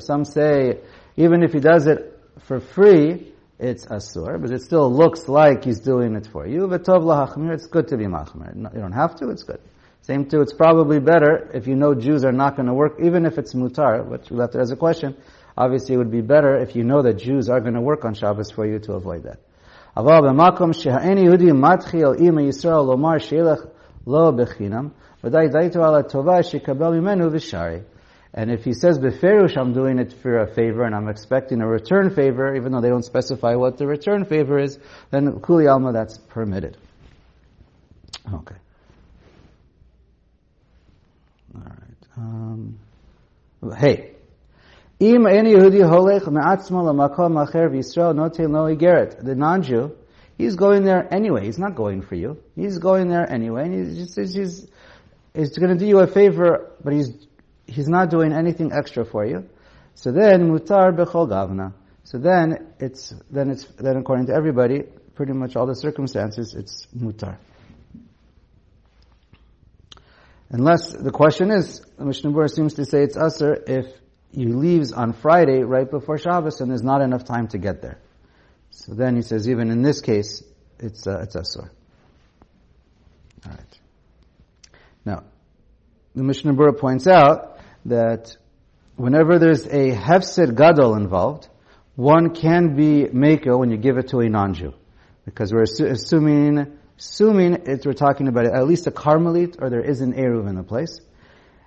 Some 0.00 0.24
say, 0.24 0.78
even 1.16 1.42
if 1.42 1.52
he 1.52 1.60
does 1.60 1.86
it 1.86 2.20
for 2.40 2.60
free, 2.60 3.32
it's 3.58 3.86
asur, 3.86 4.40
but 4.40 4.50
it 4.50 4.62
still 4.62 4.92
looks 4.92 5.28
like 5.28 5.64
he's 5.64 5.80
doing 5.80 6.14
it 6.14 6.26
for 6.30 6.46
you. 6.46 6.70
It's 6.72 7.66
good 7.66 7.88
to 7.88 7.96
be 7.96 8.04
machmir. 8.04 8.54
You 8.74 8.80
don't 8.80 8.92
have 8.92 9.16
to, 9.16 9.30
it's 9.30 9.42
good. 9.44 9.60
Same 10.05 10.25
too, 10.27 10.41
it's 10.41 10.53
probably 10.53 10.99
better 10.99 11.51
if 11.53 11.67
you 11.67 11.75
know 11.75 11.93
Jews 11.93 12.23
are 12.23 12.31
not 12.31 12.55
going 12.55 12.65
to 12.67 12.73
work, 12.73 12.97
even 13.01 13.25
if 13.25 13.37
it's 13.37 13.53
mutar, 13.53 14.05
which 14.05 14.31
we 14.31 14.37
left 14.37 14.55
it 14.55 14.61
as 14.61 14.71
a 14.71 14.75
question. 14.75 15.15
Obviously 15.57 15.95
it 15.95 15.97
would 15.97 16.11
be 16.11 16.21
better 16.21 16.57
if 16.57 16.75
you 16.75 16.83
know 16.83 17.01
that 17.03 17.17
Jews 17.19 17.49
are 17.49 17.59
going 17.59 17.75
to 17.75 17.81
work 17.81 18.03
on 18.03 18.13
Shabbos 18.15 18.49
for 18.51 18.65
you 18.65 18.79
to 18.79 18.93
avoid 18.93 19.23
that. 19.23 19.39
אבל 19.97 20.29
במקום 20.29 20.73
שהאין 20.73 21.17
יהודי 21.17 21.51
מתחיל 21.51 22.07
עם 22.17 22.39
ישראל 22.39 22.85
לומר 22.85 23.17
שילך 23.17 23.65
לא 24.07 24.31
בחינם, 24.31 24.87
ודאי 25.23 25.47
דייתו 25.47 25.83
על 25.83 25.95
הטובה 25.95 26.43
שיקבל 26.43 26.99
ממנו 26.99 27.31
ושרי. 27.31 27.79
And 28.33 28.49
if 28.49 28.63
he 28.63 28.71
says 28.71 28.97
beferush, 28.97 29.57
I'm 29.57 29.73
doing 29.73 29.99
it 29.99 30.13
for 30.13 30.37
a 30.39 30.47
favor 30.47 30.83
and 30.83 30.95
I'm 30.95 31.09
expecting 31.09 31.59
a 31.59 31.67
return 31.67 32.15
favor, 32.15 32.55
even 32.55 32.71
though 32.71 32.79
they 32.79 32.87
don't 32.87 33.03
specify 33.03 33.55
what 33.55 33.77
the 33.77 33.85
return 33.85 34.23
favor 34.23 34.57
is, 34.57 34.79
then 35.09 35.41
kuli 35.41 35.67
alma 35.67 35.91
that's 35.91 36.17
permitted. 36.17 36.77
Okay. 38.33 38.55
All 41.56 41.62
right. 41.62 42.06
Um, 42.16 42.78
hey. 43.78 44.12
Im 44.98 45.26
any 45.26 45.52
Yehudi 45.52 45.82
holech 45.82 46.26
me'atzmo 46.30 46.82
lamakom 46.82 47.36
acher 47.44 47.68
v'Yisrael 47.70 48.14
notein 48.14 48.50
lo 48.50 48.74
igeret. 48.74 49.22
The 49.24 49.34
non-Jew, 49.34 49.92
he's 50.38 50.56
going 50.56 50.84
there 50.84 51.12
anyway. 51.12 51.44
He's 51.44 51.58
not 51.58 51.74
going 51.74 52.02
for 52.02 52.14
you. 52.14 52.38
He's 52.54 52.78
going 52.78 53.08
there 53.08 53.30
anyway, 53.30 53.64
and 53.64 53.74
he's 53.74 54.14
just, 54.14 54.36
he's, 54.36 54.66
he's 55.34 55.58
going 55.58 55.76
to 55.76 55.78
do 55.78 55.86
you 55.86 56.00
a 56.00 56.06
favor, 56.06 56.72
but 56.82 56.92
he's 56.94 57.10
he's 57.66 57.88
not 57.88 58.10
doing 58.10 58.32
anything 58.32 58.72
extra 58.72 59.04
for 59.04 59.26
you. 59.26 59.44
So 59.94 60.12
then 60.12 60.50
mutar 60.50 60.96
bechol 60.96 61.28
gavna. 61.28 61.72
So 62.04 62.18
then 62.18 62.72
it's 62.78 63.14
then 63.30 63.50
it's 63.50 63.64
then 63.78 63.96
according 63.96 64.26
to 64.26 64.34
everybody, 64.34 64.84
pretty 65.14 65.32
much 65.32 65.56
all 65.56 65.66
the 65.66 65.74
circumstances, 65.74 66.54
it's 66.54 66.86
mutar. 66.96 67.36
Unless 70.56 70.94
the 70.94 71.10
question 71.10 71.50
is, 71.50 71.82
the 71.98 72.06
Mishnah 72.06 72.30
Berurah 72.30 72.48
seems 72.48 72.72
to 72.74 72.86
say 72.86 73.02
it's 73.02 73.14
asur 73.14 73.68
if 73.68 73.92
he 74.32 74.46
leaves 74.46 74.90
on 74.90 75.12
Friday 75.12 75.62
right 75.62 75.90
before 75.90 76.16
Shabbos 76.16 76.62
and 76.62 76.70
there's 76.70 76.82
not 76.82 77.02
enough 77.02 77.24
time 77.26 77.48
to 77.48 77.58
get 77.58 77.82
there. 77.82 77.98
So 78.70 78.94
then 78.94 79.16
he 79.16 79.20
says, 79.20 79.50
even 79.50 79.70
in 79.70 79.82
this 79.82 80.00
case, 80.00 80.42
it's 80.78 81.06
uh, 81.06 81.18
it's 81.24 81.36
asur. 81.36 81.68
All 83.44 83.52
right. 83.52 83.78
Now, 85.04 85.24
the 86.14 86.22
Mishnah 86.22 86.54
Berurah 86.54 86.78
points 86.78 87.06
out 87.06 87.58
that 87.84 88.34
whenever 88.96 89.38
there's 89.38 89.66
a 89.66 89.90
hefsed 89.90 90.56
gadol 90.56 90.94
involved, 90.94 91.50
one 91.96 92.34
can 92.34 92.76
be 92.76 93.04
makel 93.04 93.58
when 93.58 93.70
you 93.70 93.76
give 93.76 93.98
it 93.98 94.08
to 94.08 94.20
a 94.20 94.28
non-Jew, 94.30 94.72
because 95.26 95.52
we're 95.52 95.64
assu- 95.64 95.90
assuming 95.90 96.78
assuming 96.98 97.54
it, 97.66 97.84
we're 97.84 97.92
talking 97.92 98.28
about 98.28 98.46
at 98.46 98.66
least 98.66 98.86
a 98.86 98.90
karmelit 98.90 99.60
or 99.60 99.70
there 99.70 99.84
is 99.84 100.00
an 100.00 100.14
eruv 100.14 100.48
in 100.48 100.56
the 100.56 100.62
place 100.62 101.00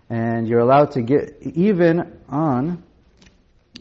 and 0.09 0.48
you're 0.48 0.59
allowed 0.59 0.91
to 0.91 1.01
get 1.01 1.38
even 1.41 2.19
on 2.27 2.83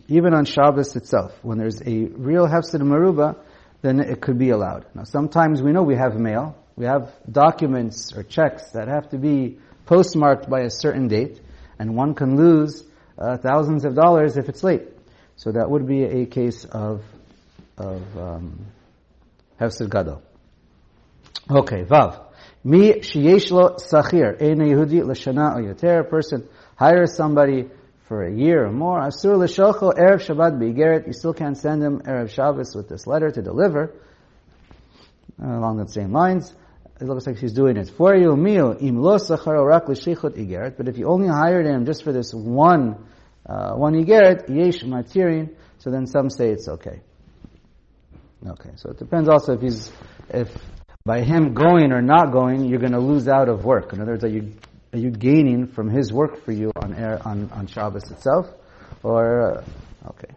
even 0.08 0.32
on 0.32 0.46
Shabbos 0.46 0.96
itself. 0.96 1.32
When 1.42 1.58
there's 1.58 1.82
a 1.82 2.04
real 2.04 2.46
hefsed 2.46 2.80
maruba, 2.80 3.36
then 3.82 4.00
it 4.00 4.20
could 4.20 4.38
be 4.38 4.50
allowed. 4.50 4.86
Now, 4.94 5.04
sometimes 5.04 5.60
we 5.62 5.72
know 5.72 5.82
we 5.82 5.96
have 5.96 6.18
mail, 6.18 6.56
we 6.76 6.86
have 6.86 7.12
documents 7.30 8.12
or 8.14 8.22
checks 8.22 8.70
that 8.70 8.88
have 8.88 9.10
to 9.10 9.18
be 9.18 9.58
postmarked 9.84 10.48
by 10.48 10.60
a 10.60 10.70
certain 10.70 11.08
date, 11.08 11.40
and 11.78 11.94
one 11.94 12.14
can 12.14 12.36
lose 12.36 12.84
uh, 13.18 13.36
thousands 13.36 13.84
of 13.84 13.94
dollars 13.94 14.36
if 14.36 14.48
it's 14.48 14.62
late. 14.62 14.82
So 15.36 15.52
that 15.52 15.70
would 15.70 15.86
be 15.86 16.04
a 16.04 16.26
case 16.26 16.64
of 16.64 17.02
of 17.76 18.02
um, 18.18 18.66
hefsed 19.58 19.88
gadol. 19.90 20.22
Okay, 21.50 21.84
vav. 21.84 22.26
Mi 22.64 23.00
sheyesh 23.00 23.50
lo 23.50 23.76
sachir, 23.76 24.40
ein 24.42 24.58
Yehudi 24.58 25.02
l'shana 25.02 25.56
o 25.56 25.60
yoter. 25.60 26.08
Person 26.08 26.46
hires 26.76 27.16
somebody 27.16 27.68
for 28.06 28.24
a 28.24 28.34
year 28.34 28.66
or 28.66 28.72
more. 28.72 29.00
Asur 29.00 29.38
l'shocho 29.38 29.94
erev 29.96 30.20
Shabbat 30.20 30.58
beigeret. 30.58 31.06
You 31.06 31.14
still 31.14 31.32
can't 31.32 31.56
send 31.56 31.82
him 31.82 32.00
erev 32.00 32.28
Shabbos 32.28 32.74
with 32.74 32.88
this 32.88 33.06
letter 33.06 33.30
to 33.30 33.40
deliver. 33.40 33.94
Along 35.40 35.78
the 35.78 35.88
same 35.88 36.12
lines, 36.12 36.52
it 37.00 37.04
looks 37.04 37.26
like 37.26 37.38
she's 37.38 37.52
doing 37.52 37.76
it 37.78 37.88
for 37.96 38.14
you. 38.14 38.36
Mio 38.36 38.76
im 38.76 39.00
lo 39.00 39.16
sachar 39.16 39.66
rak 39.66 39.88
l'shichot 39.88 40.36
igeret. 40.36 40.76
But 40.76 40.88
if 40.88 40.98
you 40.98 41.06
only 41.06 41.28
hired 41.28 41.64
him 41.64 41.86
just 41.86 42.04
for 42.04 42.12
this 42.12 42.34
one 42.34 43.06
uh, 43.46 43.72
one 43.72 43.94
igeret, 43.94 44.48
yesh 44.50 44.82
matirin. 44.82 45.54
So 45.78 45.90
then 45.90 46.06
some 46.06 46.28
say 46.28 46.50
it's 46.50 46.68
okay. 46.68 47.00
Okay, 48.46 48.70
so 48.76 48.90
it 48.90 48.98
depends 48.98 49.28
also 49.28 49.54
if 49.54 49.62
he's 49.62 49.90
if 50.28 50.54
by 51.08 51.22
him 51.22 51.54
going 51.54 51.90
or 51.90 52.02
not 52.02 52.32
going, 52.32 52.66
you're 52.66 52.78
going 52.78 52.92
to 52.92 53.00
lose 53.00 53.28
out 53.28 53.48
of 53.48 53.64
work. 53.64 53.94
In 53.94 54.00
other 54.02 54.12
words, 54.12 54.24
are 54.24 54.28
you, 54.28 54.52
are 54.92 54.98
you 54.98 55.10
gaining 55.10 55.66
from 55.66 55.88
his 55.88 56.12
work 56.12 56.44
for 56.44 56.52
you 56.52 56.70
on 56.76 56.92
air, 56.92 57.18
on, 57.24 57.48
on 57.54 57.66
Shabbos 57.66 58.10
itself? 58.10 58.46
Or, 59.02 59.24
uh, 59.40 59.64
okay. 60.10 60.34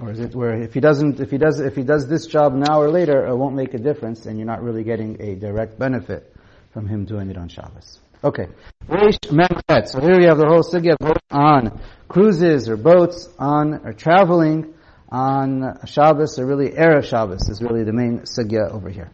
Or 0.00 0.12
is 0.12 0.20
it 0.20 0.32
where 0.32 0.62
if 0.62 0.74
he 0.74 0.78
doesn't, 0.78 1.18
if 1.18 1.32
he 1.32 1.38
does, 1.38 1.58
if 1.58 1.74
he 1.74 1.82
does 1.82 2.06
this 2.06 2.28
job 2.28 2.54
now 2.54 2.80
or 2.80 2.88
later, 2.88 3.26
it 3.26 3.36
won't 3.36 3.56
make 3.56 3.74
a 3.74 3.78
difference 3.78 4.26
and 4.26 4.38
you're 4.38 4.46
not 4.46 4.62
really 4.62 4.84
getting 4.84 5.20
a 5.20 5.34
direct 5.34 5.76
benefit 5.76 6.32
from 6.72 6.86
him 6.86 7.04
doing 7.04 7.28
it 7.28 7.36
on 7.36 7.48
Shabbos. 7.48 7.98
Okay. 8.22 8.46
So 8.88 10.00
here 10.00 10.18
we 10.18 10.26
have 10.26 10.38
the 10.38 10.46
whole 10.46 10.62
sugya 10.62 10.94
on 11.32 11.80
cruises 12.06 12.68
or 12.68 12.76
boats, 12.76 13.28
on 13.40 13.84
or 13.84 13.92
traveling 13.92 14.72
on 15.08 15.80
Shabbos 15.84 16.38
or 16.38 16.46
really 16.46 16.70
Erev 16.70 17.04
Shabbos 17.04 17.48
is 17.48 17.60
really 17.60 17.82
the 17.82 17.92
main 17.92 18.20
sugya 18.20 18.70
over 18.70 18.88
here. 18.88 19.10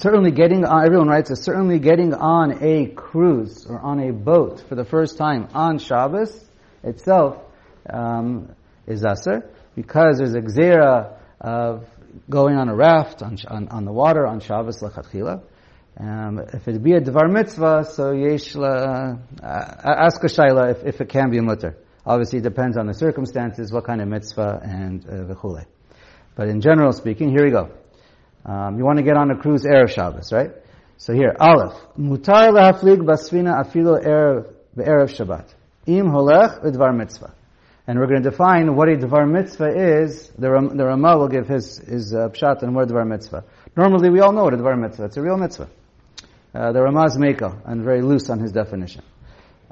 Certainly 0.00 0.30
getting 0.30 0.64
on, 0.64 0.86
everyone 0.86 1.08
writes, 1.08 1.30
is 1.30 1.42
certainly 1.42 1.78
getting 1.78 2.14
on 2.14 2.64
a 2.64 2.86
cruise 2.86 3.66
or 3.68 3.78
on 3.78 4.00
a 4.00 4.12
boat 4.12 4.64
for 4.66 4.74
the 4.74 4.84
first 4.84 5.18
time 5.18 5.48
on 5.52 5.78
Shabbos 5.78 6.48
itself 6.82 7.36
um, 7.92 8.50
is 8.86 9.04
aser 9.04 9.50
because 9.76 10.16
there's 10.16 10.32
a 10.32 10.40
gzera 10.40 11.18
of 11.38 11.86
going 12.30 12.56
on 12.56 12.70
a 12.70 12.74
raft 12.74 13.22
on, 13.22 13.36
on, 13.46 13.68
on 13.68 13.84
the 13.84 13.92
water 13.92 14.26
on 14.26 14.40
Shabbos 14.40 14.80
lechatchila. 14.80 15.42
Um, 15.98 16.40
if 16.54 16.66
it 16.66 16.82
be 16.82 16.94
a 16.94 17.02
dvar 17.02 17.30
mitzvah, 17.30 17.84
so 17.84 18.12
yesh 18.12 18.54
la, 18.54 18.68
uh, 18.68 19.16
ask 19.42 20.24
a 20.24 20.28
shaila 20.28 20.70
if, 20.70 20.94
if 20.94 21.00
it 21.02 21.10
can 21.10 21.28
be 21.30 21.36
a 21.36 21.42
mutter. 21.42 21.76
Obviously, 22.06 22.38
it 22.38 22.42
depends 22.42 22.78
on 22.78 22.86
the 22.86 22.94
circumstances, 22.94 23.70
what 23.70 23.84
kind 23.84 24.00
of 24.00 24.08
mitzvah, 24.08 24.60
and 24.62 25.06
uh, 25.06 25.64
But 26.36 26.48
in 26.48 26.62
general 26.62 26.92
speaking, 26.94 27.28
here 27.28 27.44
we 27.44 27.50
go. 27.50 27.79
Um, 28.44 28.78
you 28.78 28.84
want 28.84 28.98
to 28.98 29.04
get 29.04 29.16
on 29.16 29.30
a 29.30 29.36
cruise 29.36 29.64
Erev 29.64 29.90
Shabbos, 29.90 30.32
right? 30.32 30.50
So 30.96 31.12
here, 31.12 31.34
Aleph. 31.38 31.74
Mutar 31.98 32.50
lahaflig 32.50 32.98
basfina 32.98 33.64
afilo 33.64 34.02
Erev, 34.04 34.52
Erev 34.76 35.08
Shabbat. 35.08 35.46
Im 35.86 36.06
holech 36.06 36.62
udvar 36.64 36.96
mitzvah. 36.96 37.34
And 37.86 37.98
we're 37.98 38.06
going 38.06 38.22
to 38.22 38.30
define 38.30 38.76
what 38.76 38.88
a 38.88 38.96
dvar 38.96 39.28
mitzvah 39.28 40.02
is. 40.02 40.30
The, 40.38 40.50
Ram, 40.50 40.76
the 40.76 40.84
Ramah 40.84 41.18
will 41.18 41.28
give 41.28 41.48
his, 41.48 41.78
his 41.78 42.14
uh, 42.14 42.28
pshat 42.28 42.62
on 42.62 42.74
what 42.74 42.88
dvar 42.88 43.06
mitzvah. 43.06 43.44
Normally 43.76 44.10
we 44.10 44.20
all 44.20 44.32
know 44.32 44.44
what 44.44 44.54
a 44.54 44.58
dvar 44.58 44.78
mitzvah. 44.78 45.06
It's 45.06 45.16
a 45.16 45.22
real 45.22 45.36
mitzvah. 45.36 45.68
Uh, 46.54 46.72
the 46.72 46.82
Ramah 46.82 47.06
is 47.06 47.16
and 47.16 47.82
very 47.82 48.02
loose 48.02 48.30
on 48.30 48.38
his 48.38 48.52
definition. 48.52 49.02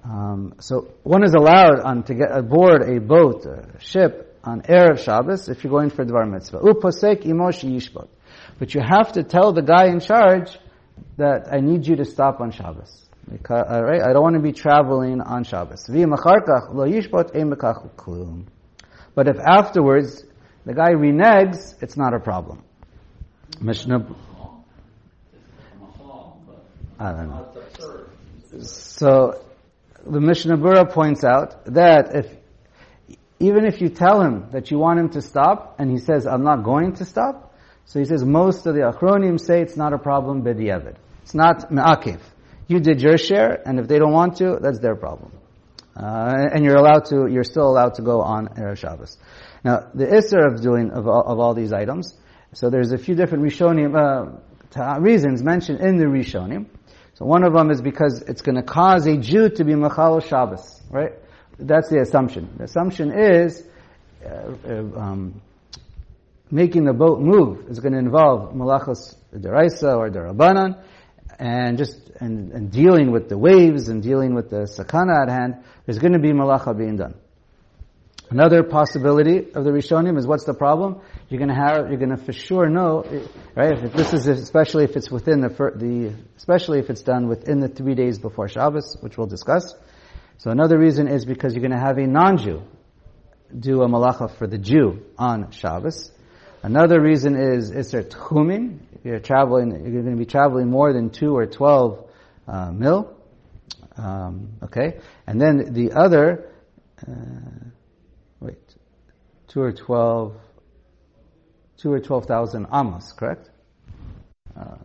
Um, 0.02 0.54
so 0.60 0.88
one 1.02 1.22
is 1.22 1.34
allowed 1.34 1.80
on 1.80 2.02
to 2.04 2.14
get 2.14 2.30
aboard 2.32 2.88
a 2.88 3.00
boat, 3.00 3.44
a 3.46 3.80
ship, 3.80 4.40
on 4.42 4.62
Erev 4.62 4.98
Shabbos 4.98 5.48
if 5.48 5.62
you're 5.62 5.70
going 5.70 5.90
for 5.90 6.04
dvar 6.04 6.28
mitzvah. 6.28 6.60
Uposek 6.60 7.25
imoshi 7.25 7.70
yishbot. 7.70 8.08
But 8.58 8.74
you 8.74 8.80
have 8.80 9.12
to 9.12 9.22
tell 9.22 9.52
the 9.52 9.62
guy 9.62 9.86
in 9.86 10.00
charge 10.00 10.58
that 11.16 11.52
I 11.52 11.60
need 11.60 11.86
you 11.86 11.96
to 11.96 12.04
stop 12.04 12.40
on 12.40 12.50
Shabbos. 12.50 13.06
Because, 13.30 13.66
all 13.68 13.82
right, 13.82 14.00
I 14.02 14.12
don't 14.12 14.22
want 14.22 14.36
to 14.36 14.42
be 14.42 14.52
traveling 14.52 15.20
on 15.20 15.44
Shabbos. 15.44 15.84
But 19.14 19.28
if 19.28 19.36
afterwards 19.38 20.24
the 20.64 20.74
guy 20.74 20.90
reneges, 20.92 21.82
it's 21.82 21.96
not 21.96 22.14
a 22.14 22.20
problem. 22.20 22.62
Mishnah. 23.60 24.06
I 27.00 27.12
don't 27.12 27.28
know. 27.28 27.48
So 28.60 29.40
the 30.04 30.20
Mishnah 30.20 30.56
Berurah 30.56 30.90
points 30.90 31.22
out 31.22 31.64
that 31.66 32.14
if 32.14 32.26
even 33.40 33.66
if 33.66 33.80
you 33.80 33.88
tell 33.88 34.20
him 34.20 34.48
that 34.50 34.70
you 34.70 34.78
want 34.78 34.98
him 34.98 35.10
to 35.10 35.22
stop 35.22 35.76
and 35.78 35.90
he 35.90 35.98
says 35.98 36.26
I'm 36.26 36.42
not 36.42 36.64
going 36.64 36.94
to 36.94 37.04
stop, 37.04 37.48
so 37.88 37.99
he 37.99 38.04
says 38.04 38.23
most 38.23 38.66
of 38.66 38.75
the 38.75 38.83
Achronim 38.83 39.40
say 39.40 39.62
it's 39.62 39.76
not 39.76 39.95
a 39.95 39.99
problem 39.99 40.42
b'di'evid. 40.42 40.97
It's 41.23 41.35
not 41.35 41.73
me'akiv. 41.73 42.21
You 42.66 42.80
did 42.80 43.00
your 43.00 43.16
share, 43.16 43.66
and 43.66 43.80
if 43.80 43.88
they 43.88 43.99
don't 43.99 44.12
want 44.12 44.37
to, 44.37 44.59
that's 44.61 44.78
their 44.78 44.95
problem. 44.95 45.33
Uh, 45.97 46.49
and 46.52 46.62
you're 46.64 46.76
allowed 46.76 47.07
to, 47.07 47.26
you're 47.28 47.45
still 47.45 47.66
allowed 47.66 47.95
to 47.95 48.02
go 48.02 48.21
on 48.21 48.49
Erev 48.49 48.76
Shabbos. 48.76 49.16
Now, 49.64 49.88
the 49.95 50.04
Isser 50.04 50.52
of 50.52 50.61
doing, 50.61 50.90
of 50.90 51.09
all, 51.09 51.23
of 51.23 51.40
all 51.40 51.54
these 51.54 51.73
items, 51.73 52.14
So 52.52 52.68
there's 52.68 52.92
a 52.92 52.99
few 52.99 53.14
different 53.14 53.45
Rishonim, 53.45 53.97
uh, 53.97 55.00
reasons 55.00 55.42
mentioned 55.42 55.80
in 55.80 55.97
the 55.97 56.04
Rishonim. 56.04 56.66
So 57.14 57.25
one 57.25 57.42
of 57.42 57.54
them 57.54 57.71
is 57.71 57.80
because 57.80 58.21
it's 58.21 58.42
going 58.42 58.57
to 58.57 58.62
cause 58.62 59.07
a 59.07 59.16
Jew 59.16 59.49
to 59.49 59.64
be 59.64 59.75
Machal 59.75 60.21
Shabbos, 60.21 60.83
right? 60.90 61.12
That's 61.59 61.88
the 61.88 62.00
assumption. 62.00 62.50
The 62.59 62.64
assumption 62.64 63.18
is, 63.18 63.66
uh, 64.23 64.28
uh, 64.28 65.00
um, 65.00 65.40
making 66.50 66.85
the 66.85 66.93
boat 66.93 67.21
move 67.21 67.69
is 67.69 67.81
going 67.81 67.93
to 67.93 67.99
involve 67.99 68.55
malachos 68.55 69.17
deraisa 69.35 69.97
or 69.97 70.11
derabanan, 70.11 70.83
and 71.38 71.78
just 71.78 72.11
and, 72.21 72.52
and, 72.52 72.73
dealing 72.73 73.12
with 73.12 73.28
the 73.28 73.38
waves 73.38 73.88
and 73.88 74.02
dealing 74.02 74.35
with 74.35 74.50
the 74.50 74.67
sakana 74.67 75.23
at 75.23 75.28
hand. 75.28 75.62
There's 75.87 75.99
going 75.99 76.14
to 76.14 76.19
be 76.19 76.33
malacha 76.33 76.76
being 76.76 76.97
done. 76.97 77.14
Another 78.31 78.62
possibility 78.62 79.38
of 79.55 79.64
the 79.64 79.71
Rishonim 79.71 80.19
is 80.19 80.26
what's 80.26 80.45
the 80.45 80.52
problem? 80.52 81.00
You're 81.28 81.38
going 81.38 81.49
to 81.49 81.55
have, 81.55 81.88
you're 81.88 81.99
going 81.99 82.14
to 82.14 82.23
for 82.23 82.33
sure 82.33 82.69
know, 82.69 83.02
right? 83.55 83.73
If 83.85 83.93
this 83.95 84.12
is 84.12 84.26
especially 84.26 84.85
if 84.85 84.97
it's 84.97 85.11
within 85.11 85.40
the, 85.40 85.49
the 85.49 86.14
especially 86.37 86.78
if 86.78 86.90
it's 86.90 87.00
done 87.00 87.28
within 87.28 87.61
the 87.61 87.69
three 87.69 87.95
days 87.95 88.19
before 88.19 88.49
Shabbos, 88.49 88.99
which 89.00 89.17
we'll 89.17 89.28
discuss. 89.28 89.75
So 90.38 90.50
another 90.50 90.78
reason 90.78 91.09
is 91.09 91.25
because 91.25 91.55
you're 91.55 91.67
going 91.67 91.78
to 91.78 91.85
have 91.85 91.97
a 91.99 92.07
non-Jew 92.07 92.62
do 93.59 93.81
a 93.83 93.88
malacha 93.88 94.31
for 94.37 94.47
the 94.47 94.59
Jew 94.59 95.05
on 95.17 95.50
Shabbos. 95.50 96.11
Another 96.68 97.00
reason 97.00 97.34
is 97.34 97.70
Isser 97.70 98.04
Tchumin. 98.04 98.80
You're 99.02 99.20
traveling, 99.20 99.70
you're 99.70 100.02
going 100.02 100.10
to 100.10 100.18
be 100.18 100.26
traveling 100.26 100.68
more 100.68 100.92
than 100.92 101.08
two 101.08 101.34
or 101.34 101.46
twelve 101.46 102.10
uh, 102.46 102.70
mil. 102.72 103.16
Um, 103.96 104.50
okay, 104.64 104.98
and 105.26 105.40
then 105.40 105.72
the 105.72 105.92
other, 105.92 106.52
uh, 107.00 107.70
wait, 108.40 108.58
two 109.48 109.62
or 109.62 109.72
twelve, 109.72 110.34
two 111.78 111.90
or 111.90 112.00
twelve 112.00 112.26
thousand 112.26 112.66
amos, 112.70 113.12
correct? 113.12 113.48
Uh, 114.54 114.76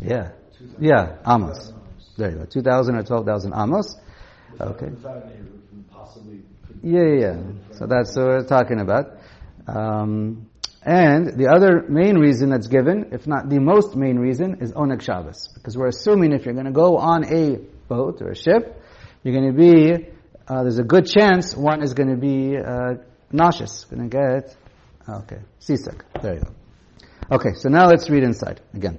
yeah, 0.00 0.30
yeah, 0.78 1.16
amos. 1.26 1.72
There 2.16 2.30
you 2.30 2.36
go, 2.36 2.44
two 2.44 2.62
thousand 2.62 2.94
or 2.94 3.02
twelve 3.02 3.26
thousand 3.26 3.52
amos. 3.52 3.96
Okay. 4.60 4.90
Yeah, 6.84 7.02
yeah, 7.02 7.18
yeah. 7.18 7.42
So 7.72 7.86
that's 7.86 8.14
what 8.14 8.26
we're 8.26 8.46
talking 8.46 8.78
about. 8.78 9.18
Um, 9.66 10.48
and 10.82 11.38
the 11.38 11.48
other 11.48 11.82
main 11.88 12.18
reason 12.18 12.50
that's 12.50 12.66
given, 12.66 13.08
if 13.12 13.26
not 13.26 13.48
the 13.48 13.58
most 13.58 13.96
main 13.96 14.18
reason, 14.18 14.58
is 14.60 14.72
Oneg 14.72 15.00
Shabbos. 15.00 15.48
Because 15.54 15.78
we're 15.78 15.88
assuming 15.88 16.32
if 16.32 16.44
you're 16.44 16.54
going 16.54 16.66
to 16.66 16.72
go 16.72 16.98
on 16.98 17.24
a 17.24 17.56
boat 17.88 18.20
or 18.20 18.30
a 18.30 18.36
ship, 18.36 18.82
you're 19.22 19.34
going 19.34 19.50
to 19.50 19.58
be, 19.58 20.08
uh, 20.46 20.62
there's 20.62 20.78
a 20.78 20.84
good 20.84 21.06
chance 21.06 21.56
one 21.56 21.82
is 21.82 21.94
going 21.94 22.10
to 22.10 22.16
be 22.16 22.58
uh, 22.58 22.96
nauseous, 23.32 23.84
going 23.84 24.08
to 24.08 24.14
get, 24.14 24.54
okay, 25.08 25.40
seasick. 25.58 26.04
There 26.20 26.34
you 26.34 26.40
go. 26.40 26.54
Okay, 27.36 27.54
so 27.54 27.70
now 27.70 27.86
let's 27.88 28.10
read 28.10 28.22
inside 28.22 28.60
again. 28.74 28.98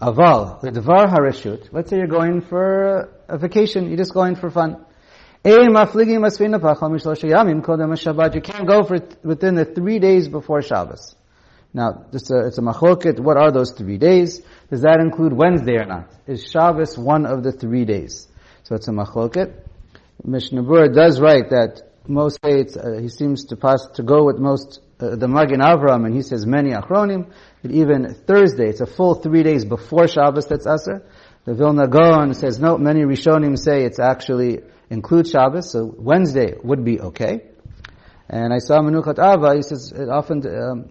Aval, 0.00 0.60
the 0.60 0.70
Devar 0.70 1.06
Hareshut. 1.06 1.68
Let's 1.72 1.88
say 1.88 1.96
you're 1.96 2.06
going 2.06 2.42
for 2.42 3.08
a 3.28 3.38
vacation, 3.38 3.88
you're 3.88 3.96
just 3.96 4.12
going 4.12 4.36
for 4.36 4.50
fun. 4.50 4.84
You 8.34 8.40
can't 8.40 8.66
go 8.66 8.82
for 8.82 8.98
within 9.22 9.54
the 9.54 9.64
three 9.64 10.00
days 10.00 10.26
before 10.26 10.60
Shabbos. 10.60 11.14
Now, 11.72 12.04
a, 12.32 12.48
it's 12.48 12.58
a 12.58 12.62
machloket. 12.62 13.20
What 13.20 13.36
are 13.36 13.52
those 13.52 13.70
three 13.70 13.96
days? 13.96 14.42
Does 14.70 14.80
that 14.80 14.98
include 14.98 15.32
Wednesday 15.32 15.76
or 15.76 15.84
not? 15.84 16.10
Is 16.26 16.50
Shabbos 16.50 16.98
one 16.98 17.26
of 17.26 17.44
the 17.44 17.52
three 17.52 17.84
days? 17.84 18.26
So 18.64 18.74
it's 18.74 18.88
a 18.88 18.90
machloket. 18.90 19.54
Mishnah 20.24 20.64
Berurah 20.64 20.92
does 20.92 21.20
write 21.20 21.50
that 21.50 21.92
most 22.08 22.38
states 22.38 22.76
uh, 22.76 22.98
he 23.00 23.08
seems 23.08 23.44
to 23.44 23.56
pass 23.56 23.86
to 23.94 24.02
go 24.02 24.24
with 24.24 24.38
most 24.38 24.80
uh, 24.98 25.16
the 25.16 25.28
Magen 25.28 25.60
Avram, 25.60 26.06
and 26.06 26.14
he 26.14 26.22
says 26.22 26.46
many 26.46 26.70
achronim 26.70 27.30
that 27.62 27.70
even 27.70 28.14
Thursday, 28.14 28.68
it's 28.68 28.80
a 28.80 28.86
full 28.86 29.14
three 29.14 29.42
days 29.42 29.64
before 29.64 30.08
Shabbos 30.08 30.46
that's 30.46 30.66
aser. 30.66 31.06
The 31.44 31.54
Vilna 31.54 31.86
Gaon 31.86 32.34
says 32.34 32.58
no. 32.58 32.76
Many 32.76 33.02
Rishonim 33.02 33.58
say 33.58 33.84
it's 33.84 34.00
actually 34.00 34.60
include 34.90 35.28
Shabbos, 35.28 35.70
so 35.70 35.94
Wednesday 35.96 36.54
would 36.62 36.84
be 36.84 37.00
okay. 37.00 37.42
And 38.28 38.52
I 38.52 38.58
saw 38.58 38.80
Menuchat 38.80 39.16
Ahava, 39.16 39.54
he 39.54 39.62
says, 39.62 39.92
it 39.92 40.08
often, 40.08 40.42
um, 40.46 40.88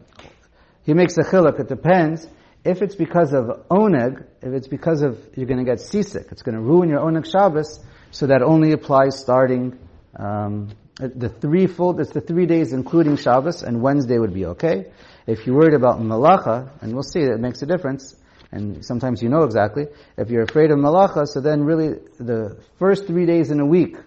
he 0.83 0.93
makes 0.93 1.17
a 1.17 1.21
chiluk, 1.21 1.59
it 1.59 1.67
depends. 1.67 2.27
If 2.63 2.81
it's 2.81 2.95
because 2.95 3.33
of 3.33 3.67
oneg, 3.69 4.25
if 4.41 4.53
it's 4.53 4.67
because 4.67 5.01
of, 5.01 5.19
you're 5.35 5.45
going 5.45 5.63
to 5.63 5.69
get 5.69 5.81
seasick, 5.81 6.27
it's 6.31 6.41
going 6.41 6.55
to 6.55 6.61
ruin 6.61 6.89
your 6.89 6.99
oneg 6.99 7.29
Shabbos, 7.29 7.79
so 8.11 8.27
that 8.27 8.41
only 8.41 8.71
applies 8.71 9.19
starting, 9.19 9.77
um, 10.17 10.69
the 10.97 11.29
three 11.29 11.67
full, 11.67 11.99
it's 11.99 12.11
the 12.11 12.21
three 12.21 12.45
days 12.45 12.71
including 12.73 13.17
Shabbos, 13.17 13.63
and 13.63 13.81
Wednesday 13.81 14.17
would 14.17 14.33
be 14.33 14.45
okay. 14.47 14.91
If 15.27 15.45
you're 15.45 15.55
worried 15.55 15.73
about 15.73 15.99
malacha, 15.99 16.71
and 16.81 16.93
we'll 16.93 17.03
see 17.03 17.25
that 17.25 17.33
it 17.33 17.39
makes 17.39 17.61
a 17.61 17.65
difference, 17.65 18.15
and 18.51 18.85
sometimes 18.85 19.21
you 19.21 19.29
know 19.29 19.43
exactly. 19.43 19.87
If 20.17 20.29
you're 20.29 20.43
afraid 20.43 20.71
of 20.71 20.77
malacha, 20.77 21.27
so 21.27 21.41
then 21.41 21.63
really 21.63 21.99
the 22.17 22.57
first 22.79 23.07
three 23.07 23.25
days 23.25 23.51
in 23.51 23.59
a 23.59 23.65
week, 23.65 23.97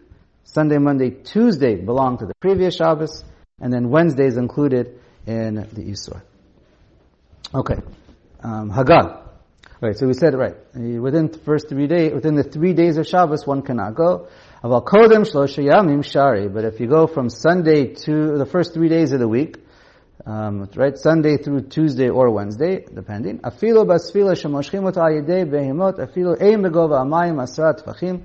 Sunday, 0.45 0.79
Monday, 0.79 1.11
Tuesday, 1.11 1.75
belong 1.75 2.19
to 2.19 2.27
the 2.27 2.35
previous 2.41 2.77
Shabbos, 2.77 3.25
and 3.61 3.73
then 3.73 3.91
Wednesday 3.91 4.27
is 4.27 4.37
included 4.37 4.99
in 5.27 5.57
the 5.57 5.83
Isur. 5.83 6.23
Okay. 7.55 7.77
Um. 8.43 8.71
Right, 9.81 9.97
so 9.97 10.09
we 10.09 10.15
said, 10.15 10.35
right, 10.35 10.57
within 10.75 11.29
the 11.29 11.39
first 11.39 11.69
three 11.69 11.87
days, 11.87 12.13
within 12.13 12.35
the 12.35 12.43
three 12.43 12.73
days 12.73 12.97
of 12.97 13.07
Shabbos, 13.07 13.47
one 13.47 13.63
cannot 13.63 13.95
go. 13.95 14.27
But 14.61 14.89
if 16.65 16.81
you 16.81 16.89
go 16.89 17.07
from 17.07 17.31
Sunday 17.31 17.95
to 17.95 18.39
the 18.39 18.47
first 18.51 18.75
three 18.75 18.89
days 18.89 19.13
of 19.13 19.21
the 19.21 19.29
week, 19.29 19.59
um, 20.27 20.69
right? 20.75 20.99
Sunday 20.99 21.37
through 21.37 21.69
Tuesday 21.69 22.09
or 22.09 22.29
Wednesday, 22.31 22.87
depending. 22.93 23.39
Afilo 23.39 23.87
basfila 23.87 24.33
shemoshchim 24.33 24.83
ot 24.83 24.97
ayidei 24.97 25.49
behemot, 25.49 26.01
afilo 26.01 26.35
ein 26.43 26.61
begova 26.61 27.01
amayim 27.05 27.41
asrat 27.41 27.85
tfachim. 27.85 28.23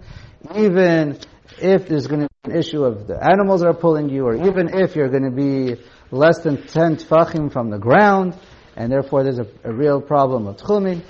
Even 0.56 1.20
if 1.62 1.88
there's 1.88 2.08
going 2.08 2.22
to 2.22 2.30
be 2.44 2.52
an 2.52 2.58
issue 2.58 2.84
of 2.84 3.06
the 3.06 3.24
animals 3.24 3.62
are 3.62 3.76
pulling 3.76 4.10
you, 4.10 4.26
or 4.26 4.34
even 4.34 4.70
if 4.74 4.96
you're 4.96 5.10
going 5.10 5.24
to 5.24 5.30
be 5.30 5.76
less 6.10 6.39
than 6.39 6.66
10 6.66 6.96
tfachim 6.98 7.52
from 7.54 7.70
the 7.70 7.78
ground, 7.78 8.36
and 8.76 8.92
therefore 8.92 9.24
there's 9.24 9.40
a, 9.40 9.48
a 9.64 9.72
real 9.72 10.02
problem 10.02 10.48
of 10.48 10.58
tchumin. 10.58 11.02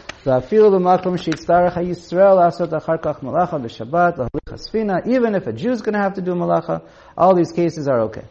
Even 5.06 5.36
if 5.36 5.47
a 5.47 5.54
Jew 5.54 5.71
is 5.71 5.82
going 5.82 5.93
to 5.93 5.99
have 5.99 6.13
to 6.15 6.21
do 6.21 6.32
malacha, 6.32 6.82
all 7.17 7.36
these 7.36 7.52
cases 7.52 7.88
are 7.88 8.02
okay. 8.02 8.26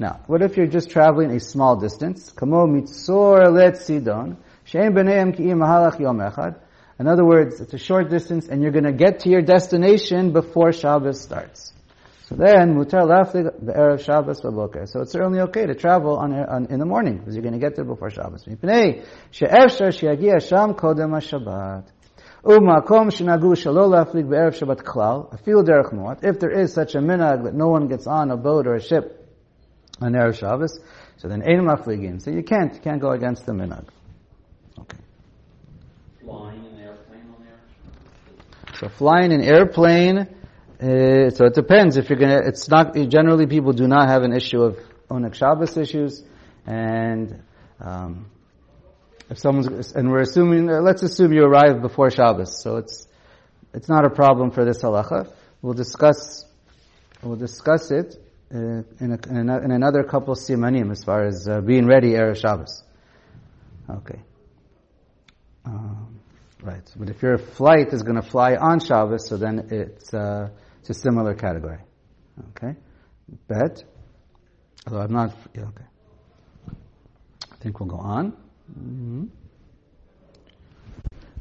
Now, 0.00 0.20
what 0.26 0.42
if 0.42 0.56
you're 0.56 0.66
just 0.68 0.90
traveling 0.90 1.32
a 1.32 1.40
small 1.40 1.76
distance? 1.76 2.32
In 7.00 7.06
other 7.06 7.24
words, 7.24 7.60
it's 7.60 7.74
a 7.74 7.78
short 7.78 8.10
distance 8.10 8.48
and 8.48 8.62
you're 8.62 8.72
going 8.72 8.84
to 8.84 8.92
get 8.92 9.20
to 9.20 9.30
your 9.30 9.42
destination 9.42 10.32
before 10.32 10.72
Shabbos 10.72 11.20
starts. 11.20 11.72
So 12.28 12.34
then, 12.34 12.74
mutar 12.74 13.06
laflig 13.06 13.50
erev 13.64 14.04
Shabbos 14.04 14.42
v'boker. 14.42 14.86
So 14.86 15.00
it's 15.00 15.12
certainly 15.12 15.40
okay 15.40 15.64
to 15.64 15.74
travel 15.74 16.18
on, 16.18 16.34
on, 16.34 16.66
in 16.66 16.78
the 16.78 16.84
morning 16.84 17.16
because 17.16 17.34
you're 17.34 17.42
going 17.42 17.54
to 17.54 17.58
get 17.58 17.74
there 17.74 17.86
before 17.86 18.10
Shabbos. 18.10 18.44
Mipnei 18.44 19.06
she'efshar 19.30 19.98
she'agia 19.98 20.38
sham 20.38 20.74
kodem 20.74 21.12
ha-Shabbat. 21.12 21.84
Umakom 22.44 23.10
shenagu 23.10 23.56
shalo 23.56 23.88
laflig 23.88 24.28
be'erev 24.28 24.52
Shabbat 24.52 24.82
klal, 24.82 25.32
afil 25.32 25.64
derech 25.64 25.90
muat. 25.94 26.22
If 26.22 26.38
there 26.38 26.50
is 26.50 26.74
such 26.74 26.94
a 26.94 26.98
minhag 26.98 27.44
that 27.44 27.54
no 27.54 27.68
one 27.68 27.88
gets 27.88 28.06
on 28.06 28.30
a 28.30 28.36
boat 28.36 28.66
or 28.66 28.74
a 28.74 28.82
ship 28.82 29.26
on 30.02 30.12
erev 30.12 30.38
Shabbos, 30.38 30.78
so 31.16 31.28
then 31.28 31.42
ein 31.42 31.64
mafligin. 31.64 32.20
So 32.20 32.30
you 32.30 32.42
can't, 32.42 32.74
you 32.74 32.80
can't 32.80 33.00
go 33.00 33.12
against 33.12 33.46
the 33.46 33.52
minhag. 33.52 33.86
Okay. 34.78 34.98
Flying 36.20 36.62
in 36.62 36.78
airplane 36.78 37.22
on. 37.30 38.74
So 38.74 38.90
flying 38.90 39.32
an 39.32 39.40
airplane. 39.40 40.34
Uh, 40.80 41.30
so 41.30 41.46
it 41.46 41.54
depends 41.54 41.96
if 41.96 42.08
you're 42.08 42.18
gonna. 42.18 42.40
It's 42.44 42.68
not 42.68 42.94
generally 42.94 43.46
people 43.46 43.72
do 43.72 43.88
not 43.88 44.08
have 44.08 44.22
an 44.22 44.32
issue 44.32 44.62
of 44.62 44.78
onek 45.10 45.34
Shabbos 45.34 45.76
issues, 45.76 46.22
and 46.66 47.42
um, 47.80 48.30
if 49.30 49.38
someone's, 49.38 49.92
and 49.92 50.10
we're 50.10 50.22
assuming, 50.22 50.70
uh, 50.70 50.80
let's 50.80 51.02
assume 51.02 51.32
you 51.32 51.44
arrive 51.44 51.82
before 51.82 52.10
Shabbos, 52.10 52.62
so 52.62 52.76
it's, 52.76 53.06
it's 53.74 53.88
not 53.88 54.04
a 54.04 54.10
problem 54.10 54.50
for 54.50 54.64
this 54.64 54.82
halacha. 54.82 55.30
We'll 55.60 55.74
discuss, 55.74 56.46
we'll 57.22 57.36
discuss 57.36 57.90
it 57.90 58.16
uh, 58.54 58.58
in, 58.58 59.12
a, 59.12 59.28
in, 59.28 59.50
a, 59.50 59.58
in, 59.58 59.70
another 59.70 60.02
couple 60.04 60.34
simanim 60.34 60.90
as 60.90 61.04
far 61.04 61.24
as 61.26 61.46
uh, 61.46 61.60
being 61.60 61.86
ready 61.86 62.12
erev 62.12 62.36
Shabbos. 62.36 62.82
Okay. 63.90 64.20
Um, 65.66 66.20
right. 66.62 66.90
But 66.96 67.10
if 67.10 67.20
your 67.20 67.36
flight 67.36 67.92
is 67.92 68.02
going 68.02 68.16
to 68.16 68.26
fly 68.26 68.56
on 68.56 68.80
Shabbos, 68.80 69.28
so 69.28 69.36
then 69.36 69.68
it's, 69.70 70.14
uh, 70.14 70.48
it's 70.80 70.90
a 70.90 70.94
similar 70.94 71.34
category. 71.34 71.78
Okay. 72.50 72.76
Bet. 73.46 73.84
Although 74.86 75.00
I'm 75.00 75.12
not, 75.12 75.36
yeah, 75.54 75.62
okay. 75.62 75.84
I 77.52 77.56
think 77.56 77.80
we'll 77.80 77.88
go 77.88 77.96
on. 77.96 78.32
Mm-hmm. 78.70 79.24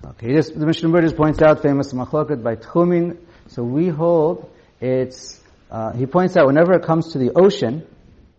Okay, 0.06 0.34
the 0.34 0.66
Mishnah 0.66 0.90
Berurah 0.90 1.16
points 1.16 1.42
out 1.42 1.62
famous 1.62 1.92
machloket 1.94 2.42
by 2.42 2.56
Tchumin. 2.56 3.18
So 3.48 3.64
we 3.64 3.88
hold 3.88 4.50
it's 4.80 5.42
uh, 5.72 5.94
he 5.94 6.06
points 6.06 6.38
out 6.38 6.46
whenever 6.46 6.74
it 6.74 6.84
comes 6.84 7.14
to 7.14 7.18
the 7.18 7.32
ocean, 7.36 7.86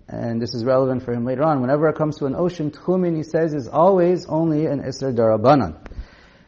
and 0.09 0.41
this 0.41 0.55
is 0.55 0.65
relevant 0.65 1.03
for 1.03 1.13
him 1.13 1.25
later 1.25 1.43
on, 1.43 1.61
whenever 1.61 1.89
it 1.89 1.97
comes 1.97 2.19
to 2.19 2.27
an 2.27 2.35
ocean, 2.35 2.71
tchumin, 2.71 3.17
he 3.17 3.23
says, 3.23 3.53
is 3.53 3.69
always 3.69 4.27
only 4.27 4.67
an 4.67 4.81
Isser 4.83 5.15
Darabanan. 5.15 5.77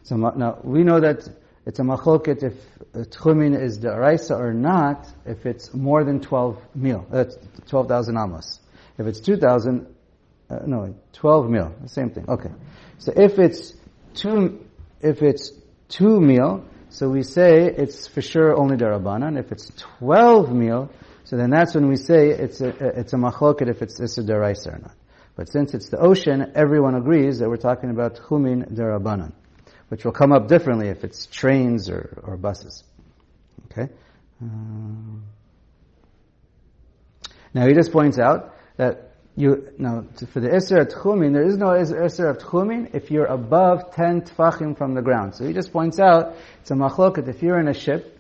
So 0.05 0.17
now, 0.17 0.59
we 0.63 0.83
know 0.83 1.01
that 1.01 1.29
it's 1.67 1.79
a 1.79 1.83
machloket 1.83 2.43
if 2.43 2.55
tchumin 3.11 3.61
is 3.61 3.79
daraisa 3.79 4.39
or 4.39 4.55
not, 4.55 5.07
if 5.27 5.45
it's 5.47 5.75
more 5.75 6.05
than 6.05 6.21
12 6.21 6.59
mil, 6.75 7.07
uh, 7.13 7.25
12,000 7.69 8.17
amos. 8.17 8.61
If 8.99 9.07
it's 9.07 9.21
2,000, 9.21 9.87
uh, 10.51 10.59
no, 10.67 10.95
12 11.13 11.51
mil, 11.51 11.75
the 11.83 11.89
same 11.89 12.11
thing. 12.11 12.25
Okay. 12.29 12.51
So 12.99 13.13
if 13.15 13.39
it's 13.39 13.75
two, 14.15 14.65
if 15.01 15.23
it's 15.23 15.53
two 15.89 16.21
mil, 16.21 16.65
so 16.89 17.09
we 17.09 17.23
say 17.23 17.67
it's 17.67 18.09
for 18.09 18.21
sure 18.21 18.57
only 18.57 18.77
darabanan. 18.77 19.39
If 19.39 19.53
it's 19.53 19.71
12 19.99 20.53
mil, 20.53 20.91
so 21.25 21.37
then 21.37 21.51
that's 21.51 21.75
when 21.75 21.89
we 21.89 21.97
say 21.97 22.31
it's 22.31 22.61
a, 22.61 22.69
it's 22.99 23.13
a 23.13 23.17
machloket 23.17 23.69
if 23.69 23.83
it's 23.83 24.01
a 24.01 24.23
deraisa 24.23 24.75
or 24.75 24.79
not. 24.79 24.95
But 25.37 25.49
since 25.49 25.75
it's 25.75 25.89
the 25.89 25.99
ocean, 25.99 26.53
everyone 26.55 26.95
agrees 26.95 27.39
that 27.39 27.49
we're 27.49 27.57
talking 27.57 27.91
about 27.91 28.17
chumin 28.17 28.73
derabanan, 28.73 29.33
which 29.91 30.05
will 30.05 30.13
come 30.13 30.33
up 30.33 30.49
differently 30.49 30.89
if 30.89 31.05
it's 31.05 31.27
trains 31.27 31.91
or, 31.91 32.23
or 32.23 32.37
buses. 32.37 32.85
Okay? 33.71 33.93
Um, 34.41 35.25
now 37.53 37.67
he 37.67 37.75
just 37.75 37.93
points 37.93 38.19
out 38.19 38.55
that 38.77 39.11
you, 39.37 39.69
now 39.79 40.05
for 40.33 40.41
the 40.41 40.49
of 40.49 40.89
Tchumin, 40.89 41.33
there 41.33 41.47
is 41.47 41.57
no 41.57 41.67
Isser 41.67 42.31
of 42.31 42.39
Tchumin 42.39 42.95
if 42.95 43.11
you're 43.11 43.27
above 43.27 43.95
10 43.95 44.23
Tfachim 44.23 44.79
from 44.79 44.95
the 44.95 45.03
ground. 45.03 45.35
So 45.35 45.45
he 45.45 45.53
just 45.53 45.73
points 45.73 45.99
out, 45.99 46.37
it's 46.61 46.71
a 46.71 46.75
machloket, 46.75 47.29
if 47.29 47.43
you're 47.43 47.59
in 47.59 47.69
a 47.69 47.75
ship, 47.75 48.17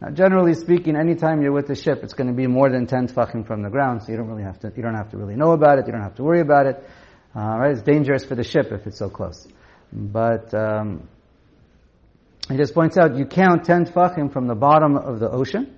now, 0.00 0.10
generally 0.10 0.54
speaking, 0.54 0.94
anytime 0.94 1.42
you're 1.42 1.52
with 1.52 1.68
a 1.70 1.74
ship, 1.74 2.04
it's 2.04 2.14
going 2.14 2.28
to 2.28 2.32
be 2.32 2.46
more 2.46 2.70
than 2.70 2.86
10 2.86 3.08
tfachim 3.08 3.44
from 3.44 3.62
the 3.62 3.68
ground, 3.68 4.02
so 4.02 4.12
you 4.12 4.16
don't 4.16 4.28
really 4.28 4.44
have 4.44 4.60
to, 4.60 4.72
you 4.76 4.82
don't 4.82 4.94
have 4.94 5.10
to 5.10 5.16
really 5.16 5.34
know 5.34 5.50
about 5.50 5.80
it, 5.80 5.86
you 5.86 5.92
don't 5.92 6.02
have 6.02 6.14
to 6.16 6.22
worry 6.22 6.40
about 6.40 6.66
it. 6.66 6.88
Uh, 7.34 7.40
right? 7.40 7.72
It's 7.72 7.82
dangerous 7.82 8.24
for 8.24 8.36
the 8.36 8.44
ship 8.44 8.70
if 8.70 8.86
it's 8.86 8.98
so 8.98 9.10
close. 9.10 9.48
But, 9.92 10.52
um, 10.54 11.08
he 12.48 12.56
just 12.56 12.74
points 12.74 12.96
out, 12.96 13.16
you 13.16 13.26
count 13.26 13.64
10 13.64 13.86
tfachim 13.86 14.32
from 14.32 14.46
the 14.46 14.54
bottom 14.54 14.96
of 14.96 15.20
the 15.20 15.30
ocean 15.30 15.74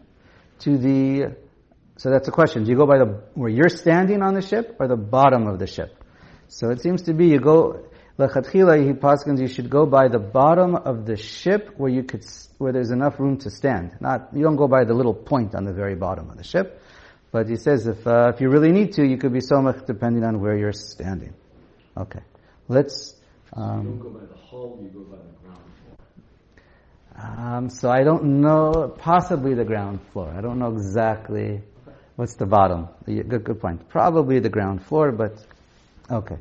to 0.60 0.78
the, 0.78 1.36
so 1.96 2.10
that's 2.10 2.28
a 2.28 2.30
question. 2.30 2.64
Do 2.64 2.70
you 2.70 2.76
go 2.76 2.86
by 2.86 2.98
the, 2.98 3.22
where 3.34 3.50
you're 3.50 3.68
standing 3.68 4.22
on 4.22 4.34
the 4.34 4.42
ship 4.42 4.76
or 4.78 4.86
the 4.86 4.96
bottom 4.96 5.46
of 5.46 5.58
the 5.58 5.66
ship? 5.66 5.96
So 6.48 6.70
it 6.70 6.80
seems 6.80 7.02
to 7.02 7.14
be 7.14 7.28
you 7.28 7.40
go, 7.40 7.86
Lechatchila, 8.18 8.86
he 8.86 8.92
paskins, 8.92 9.40
you 9.40 9.48
should 9.48 9.70
go 9.70 9.86
by 9.86 10.08
the 10.08 10.18
bottom 10.18 10.74
of 10.74 11.06
the 11.06 11.16
ship 11.16 11.70
where 11.76 11.90
you 11.90 12.02
could, 12.02 12.24
where 12.58 12.72
there's 12.72 12.90
enough 12.90 13.18
room 13.18 13.38
to 13.38 13.50
stand. 13.50 13.96
Not, 14.00 14.28
you 14.34 14.42
don't 14.42 14.56
go 14.56 14.68
by 14.68 14.84
the 14.84 14.92
little 14.94 15.14
point 15.14 15.54
on 15.54 15.64
the 15.64 15.72
very 15.72 15.94
bottom 15.94 16.28
of 16.28 16.36
the 16.36 16.44
ship. 16.44 16.82
But 17.32 17.48
he 17.48 17.56
says 17.56 17.86
if, 17.86 18.06
uh, 18.06 18.32
if 18.34 18.40
you 18.40 18.50
really 18.50 18.72
need 18.72 18.92
to, 18.94 19.06
you 19.06 19.16
could 19.16 19.32
be 19.32 19.40
so 19.40 19.62
much 19.62 19.86
depending 19.86 20.24
on 20.24 20.40
where 20.40 20.56
you're 20.56 20.72
standing. 20.72 21.34
Okay. 21.96 22.20
Let's, 22.68 23.14
um, 23.54 23.82
you 23.82 23.88
don't 23.88 23.98
go 23.98 24.10
by 24.10 24.26
the 24.26 24.36
hull, 24.36 24.78
you 24.82 24.88
go 24.88 25.00
by 25.04 25.16
the 25.16 25.32
ground 25.42 25.62
floor. 27.16 27.56
Um, 27.56 27.70
so 27.70 27.90
I 27.90 28.02
don't 28.02 28.40
know, 28.40 28.94
possibly 28.98 29.54
the 29.54 29.64
ground 29.64 30.00
floor. 30.12 30.32
I 30.36 30.40
don't 30.40 30.58
know 30.58 30.72
exactly 30.72 31.62
what's 32.16 32.34
the 32.34 32.46
bottom. 32.46 32.88
Good, 33.06 33.44
good 33.44 33.60
point. 33.60 33.88
Probably 33.88 34.38
the 34.40 34.48
ground 34.48 34.84
floor, 34.84 35.12
but 35.12 35.44
okay. 36.10 36.36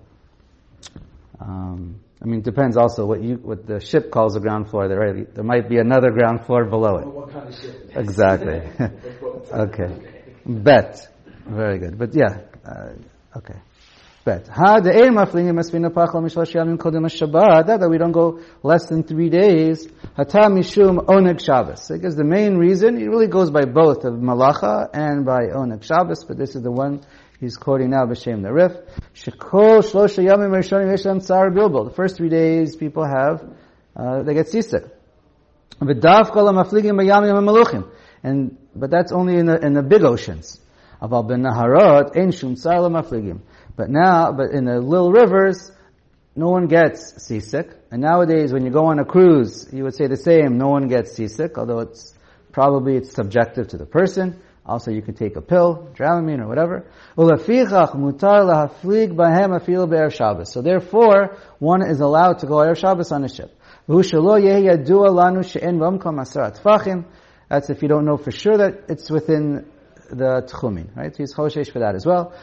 Um, 1.40 2.00
I 2.22 2.26
mean, 2.26 2.40
it 2.40 2.44
depends 2.44 2.76
also 2.76 3.06
what 3.06 3.24
you 3.24 3.36
what 3.36 3.66
the 3.66 3.80
ship 3.80 4.12
calls 4.12 4.34
the 4.34 4.42
ground 4.42 4.70
floor. 4.70 4.90
There, 4.90 5.00
right? 5.00 5.34
there 5.34 5.44
might 5.44 5.70
be 5.70 5.78
another 5.78 6.12
ground 6.12 6.46
floor 6.46 6.66
below 6.66 6.98
it. 6.98 7.08
What 7.08 7.32
kind 7.32 7.48
of 7.48 7.56
ship? 7.56 7.92
Exactly. 7.96 8.62
okay. 9.54 10.26
Bet. 10.46 11.08
Very 11.46 11.80
good. 11.80 11.98
But 11.98 12.14
yeah. 12.14 12.42
Uh, 12.66 13.38
okay. 13.38 13.60
Bet. 14.30 14.46
That 17.80 17.88
we 17.90 17.98
don't 17.98 18.12
go 18.12 18.40
less 18.62 18.86
than 18.88 19.04
three 19.04 19.30
days. 19.30 19.88
Hata 20.16 20.50
mishum 20.50 21.06
the 22.16 22.24
main 22.24 22.58
reason 22.58 22.98
it 22.98 23.08
really 23.08 23.28
goes 23.28 23.50
by 23.50 23.66
both 23.66 24.06
of 24.06 24.14
malacha 24.14 24.90
and 24.94 25.26
by 25.26 25.48
oneg 25.48 25.84
Shabbos, 25.84 26.24
but 26.26 26.38
this 26.38 26.56
is 26.56 26.62
the 26.62 26.72
one 26.72 27.02
He's 27.40 27.56
quoting 27.56 27.92
now 27.92 28.06
B'Shem 28.06 28.44
the 28.44 28.52
Rif. 28.52 28.74
Shekol 29.16 29.80
shlosha 29.80 30.22
yamim 30.22 30.52
rishonim 30.52 30.92
yeshem 30.92 31.22
tsar 31.22 31.50
bilbil. 31.52 31.86
The 31.88 31.96
first 31.96 32.18
three 32.18 32.28
days 32.28 32.76
people 32.76 33.06
have, 33.06 33.42
uh, 33.96 34.24
they 34.24 34.34
get 34.34 34.50
seasick. 34.50 34.84
And, 38.22 38.58
but 38.76 38.92
that's 38.92 39.12
only 39.14 39.38
in 39.38 39.46
the, 39.46 39.66
in 39.66 39.74
the 39.74 39.82
big 39.82 40.04
oceans. 40.04 40.60
Aval 41.02 41.28
ben 41.28 41.44
naharot 41.44 42.16
ein 42.18 42.32
shum 42.32 42.56
tsar 42.56 42.90
mafligim. 42.90 43.42
But 43.76 43.90
now, 43.90 44.32
but 44.32 44.52
in 44.52 44.66
the 44.66 44.80
little 44.80 45.12
rivers, 45.12 45.72
no 46.36 46.50
one 46.50 46.68
gets 46.68 47.26
seasick. 47.26 47.72
And 47.92 48.02
nowadays, 48.02 48.52
when 48.52 48.66
you 48.66 48.72
go 48.72 48.88
on 48.88 49.00
a 49.00 49.06
cruise, 49.06 49.68
you 49.72 49.84
would 49.84 49.96
say 49.96 50.08
the 50.08 50.18
same, 50.18 50.58
no 50.58 50.68
one 50.68 50.88
gets 50.88 51.14
seasick, 51.14 51.58
although 51.58 51.80
it's 51.80 52.14
probably 52.52 52.98
it's 52.98 53.14
subjective 53.14 53.70
to 53.70 53.78
the 53.78 53.86
person. 53.86 54.40
Also, 54.66 54.92
you 54.92 55.02
can 55.02 55.16
take 55.16 55.36
a 55.36 55.42
pill, 55.42 55.90
Dramamine 55.96 56.42
or 56.42 56.48
whatever. 56.48 56.86
So 60.46 60.62
therefore, 60.62 61.38
one 61.58 61.82
is 61.82 62.00
allowed 62.00 62.40
to 62.40 62.46
go 62.46 62.56
Erev 62.58 62.78
Shabbos 62.78 63.12
on 63.12 63.24
a 63.24 63.30
ship. 63.30 63.56
That's 67.50 67.70
if 67.72 67.82
you 67.82 67.88
don't 67.88 68.06
know 68.06 68.18
for 68.18 68.32
sure 68.32 68.58
that 68.58 68.84
it's 68.90 69.10
within 69.10 69.66
the 70.10 70.44
tchumin, 70.48 70.96
right? 70.96 71.16
He's 71.16 71.34
choshesh 71.34 71.72
for 71.72 71.80
that 71.80 71.96
as 71.96 72.06
well. 72.06 72.34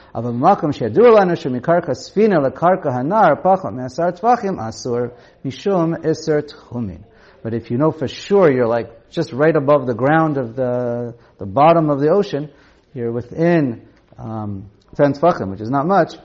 But 7.43 7.55
if 7.55 7.71
you 7.71 7.79
know 7.79 7.93
for 7.93 8.09
sure 8.09 8.51
you're 8.51 8.67
like 8.67 9.11
just 9.11 9.33
right 9.33 9.55
above 9.55 9.87
the 9.87 9.95
ground 9.95 10.37
of 10.37 10.57
the 10.57 11.15
the 11.39 11.47
bottom 11.47 11.91
of 11.91 12.01
the 12.01 12.09
ocean, 12.09 12.51
you're 12.95 13.13
within 13.13 13.87
um, 14.19 14.71
ten 14.97 15.13
tfachim, 15.13 15.51
which 15.51 15.61
is 15.61 15.71
not 15.71 15.87
much. 15.87 16.17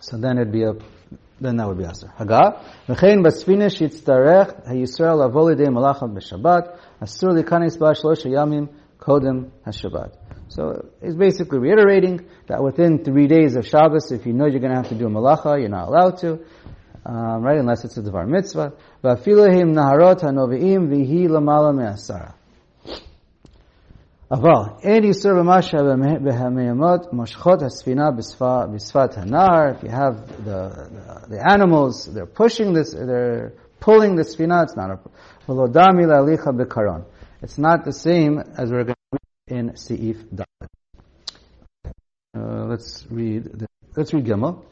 So 0.00 0.18
then 0.18 0.38
it'd 0.38 0.52
be 0.52 0.64
a 0.64 0.74
then 1.40 1.56
that 1.56 1.66
would 1.66 1.78
be 1.78 1.84
aser. 1.84 2.12
Haga 2.16 2.60
v'chein 2.88 3.24
basfina 3.24 3.68
shitztarech 3.68 4.68
hayisrael 4.68 5.28
avolidei 5.28 5.68
malacham 5.68 6.14
b'Shabbat 6.14 6.78
asur 7.00 7.32
likanis 7.40 7.76
ba'shlosh 7.76 8.24
yamim 8.24 8.68
kodem 9.03 9.51
haShabbat. 9.65 10.15
So 10.49 10.89
he's 11.01 11.15
basically 11.15 11.59
reiterating 11.59 12.25
that 12.47 12.63
within 12.63 13.03
three 13.03 13.27
days 13.27 13.55
of 13.55 13.67
Shabbos, 13.67 14.11
if 14.11 14.25
you 14.25 14.33
know 14.33 14.47
you're 14.47 14.59
going 14.59 14.71
to 14.71 14.77
have 14.77 14.89
to 14.89 14.95
do 14.95 15.05
a 15.05 15.09
malacha, 15.09 15.59
you're 15.59 15.69
not 15.69 15.87
allowed 15.87 16.17
to 16.19 16.39
um, 17.05 17.41
right? 17.41 17.57
Unless 17.57 17.85
it's 17.85 17.97
a 17.97 18.01
devar 18.01 18.25
mitzvah. 18.25 18.73
Va'afilahim 19.03 19.73
naharot 19.73 20.21
hanoviim 20.21 20.89
vihi 20.89 21.27
lamala 21.27 21.73
me'asara. 21.73 22.33
אבל 24.31 24.51
אין 24.83 25.03
איסור 25.03 25.31
במשהו 25.33 25.79
בהמיימות 26.23 27.13
מושכות 27.13 27.61
הספינה 27.61 28.11
בשפת 28.73 29.17
הנהר. 29.17 29.71
If 29.71 29.83
you 29.83 29.89
have 29.89 30.45
the, 30.45 30.89
the, 30.91 31.29
the 31.29 31.51
animals, 31.51 32.05
they're 32.13 32.27
pushing 32.27 32.73
this, 32.73 32.93
they're 32.93 33.53
pulling 33.79 34.15
the 34.15 34.21
sfina, 34.21 34.63
it's 34.63 34.75
not 34.75 34.91
a 34.91 34.99
ולא 35.49 35.67
דמי 35.67 36.05
להליכה 36.05 36.51
בקרון. 36.51 37.01
It's 37.41 37.57
not 37.57 37.85
the 37.85 37.91
same 37.91 38.37
as 38.55 38.69
we're 38.69 38.83
going 38.83 38.85
to 38.85 38.89
read 38.89 38.92
in 39.46 39.72
Seif 39.72 40.24
Dalet. 40.34 40.68
Uh, 42.36 42.64
let's 42.64 43.06
read, 43.10 43.44
the, 43.44 43.66
let's 43.94 44.12
read 44.14 44.24
Gimel. 44.24 44.64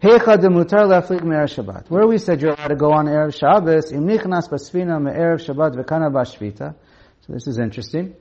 Heicha 0.00 0.36
demutar 0.38 0.86
laflik 0.86 1.22
me'er 1.22 1.46
Shabbat. 1.46 1.90
Where 1.90 2.06
we 2.06 2.16
said 2.18 2.40
you're 2.40 2.52
allowed 2.52 2.68
to 2.68 2.76
go 2.76 2.92
on 2.92 3.06
Erev 3.06 3.38
Shabbos, 3.38 3.92
im 3.92 4.06
nichnas 4.06 4.48
basfina 4.48 5.00
me'erev 5.00 5.44
Shabbat 5.46 5.76
v'kana 5.76 6.10
bashvita. 6.10 6.74
So 7.26 7.32
this 7.32 7.46
is 7.46 7.58
interesting. 7.58 8.14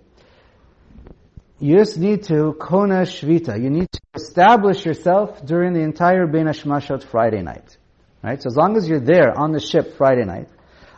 You 1.59 1.77
just 1.77 1.97
need 1.97 2.23
to 2.23 2.53
kona 2.59 3.03
shvita. 3.03 3.61
You 3.61 3.69
need 3.69 3.89
to 3.89 3.99
establish 4.15 4.85
yourself 4.85 5.45
during 5.45 5.71
the 5.71 5.79
entire 5.79 6.27
Ben 6.27 6.47
Hashmashot 6.47 7.03
Friday 7.03 7.41
night. 7.41 7.77
Right? 8.21 8.41
So 8.41 8.47
as 8.47 8.57
long 8.57 8.75
as 8.75 8.89
you're 8.89 8.99
there 8.99 9.37
on 9.37 9.53
the 9.53 9.61
ship 9.61 9.95
Friday 9.97 10.25
night, 10.25 10.49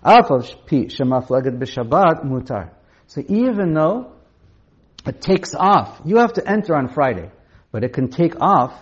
Alfav 0.04 0.66
pi 0.66 0.86
shemaflaget 0.88 1.60
b'Shabbat 1.60 2.26
mutar. 2.26 2.72
So 3.06 3.22
even 3.28 3.74
though 3.76 4.17
it 5.08 5.22
takes 5.22 5.54
off, 5.56 6.02
you 6.06 6.18
have 6.18 6.34
to 6.34 6.50
enter 6.50 6.76
on 6.76 6.90
Friday, 6.90 7.30
but 7.72 7.84
it 7.84 7.94
can 7.94 8.10
take 8.10 8.40
off 8.40 8.74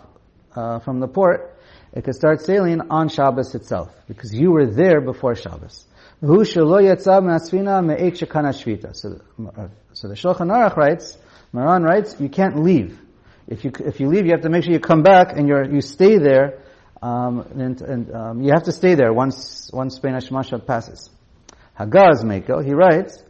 uh, 0.55 0.79
from 0.79 0.99
the 0.99 1.07
port 1.07 1.55
it 1.95 2.03
could 2.03 2.13
start 2.15 2.41
sailing 2.41 2.81
on 2.89 3.07
Shabbos 3.07 3.55
itself, 3.55 3.89
because 4.05 4.33
you 4.33 4.51
were 4.51 4.65
there 4.65 4.99
before 4.99 5.33
Shabbos. 5.33 5.85
So, 6.21 6.27
so 6.27 6.37
the 10.09 10.15
Shulchan 10.15 10.51
Aruch 10.51 10.75
writes, 10.75 11.17
Maran 11.53 11.83
writes, 11.83 12.17
you 12.19 12.27
can't 12.27 12.61
leave. 12.61 12.99
If 13.47 13.63
you, 13.63 13.71
if 13.79 14.01
you 14.01 14.09
leave, 14.09 14.25
you 14.25 14.31
have 14.31 14.41
to 14.41 14.49
make 14.49 14.65
sure 14.65 14.73
you 14.73 14.79
come 14.81 15.03
back 15.03 15.37
and 15.37 15.47
you 15.47 15.55
you 15.71 15.79
stay 15.79 16.17
there, 16.17 16.63
um, 17.01 17.39
and, 17.57 17.81
and 17.81 18.13
um, 18.13 18.41
you 18.41 18.51
have 18.51 18.63
to 18.63 18.73
stay 18.73 18.95
there 18.95 19.13
once, 19.13 19.69
once 19.71 19.97
Ben 19.99 20.15
Hashmashad 20.15 20.65
passes. 20.67 21.09
Hagaz 21.79 22.23
Mekel, 22.23 22.65
he 22.65 22.73
writes, 22.73 23.23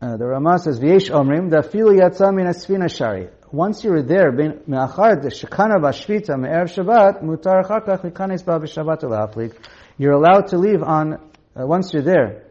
uh, 0.00 0.16
the 0.16 0.26
Rama 0.26 0.58
says, 0.58 0.78
V'yesh 0.78 1.10
omrim, 1.10 1.50
da 1.50 1.62
filu 1.62 1.98
yatsa 1.98 2.34
min 2.34 2.46
asfina 2.46 2.94
shari. 2.94 3.28
Once 3.50 3.84
you 3.84 3.90
were 3.90 4.02
there, 4.02 4.30
ben 4.32 4.60
me'achar 4.66 5.16
shekana 5.22 5.76
b'shvita 5.80 6.38
me'erev 6.38 6.68
Shabbat, 6.68 7.22
mutar 7.22 7.64
achar 7.64 7.84
kach 7.86 8.02
likanis 8.02 8.44
ba 8.44 8.58
b'Shabbat 8.58 9.02
ula'aflik. 9.02 9.54
You're 9.96 10.12
allowed 10.12 10.48
to 10.48 10.58
leave 10.58 10.82
on, 10.82 11.14
uh, 11.14 11.18
once 11.66 11.94
you're 11.94 12.02
there, 12.02 12.42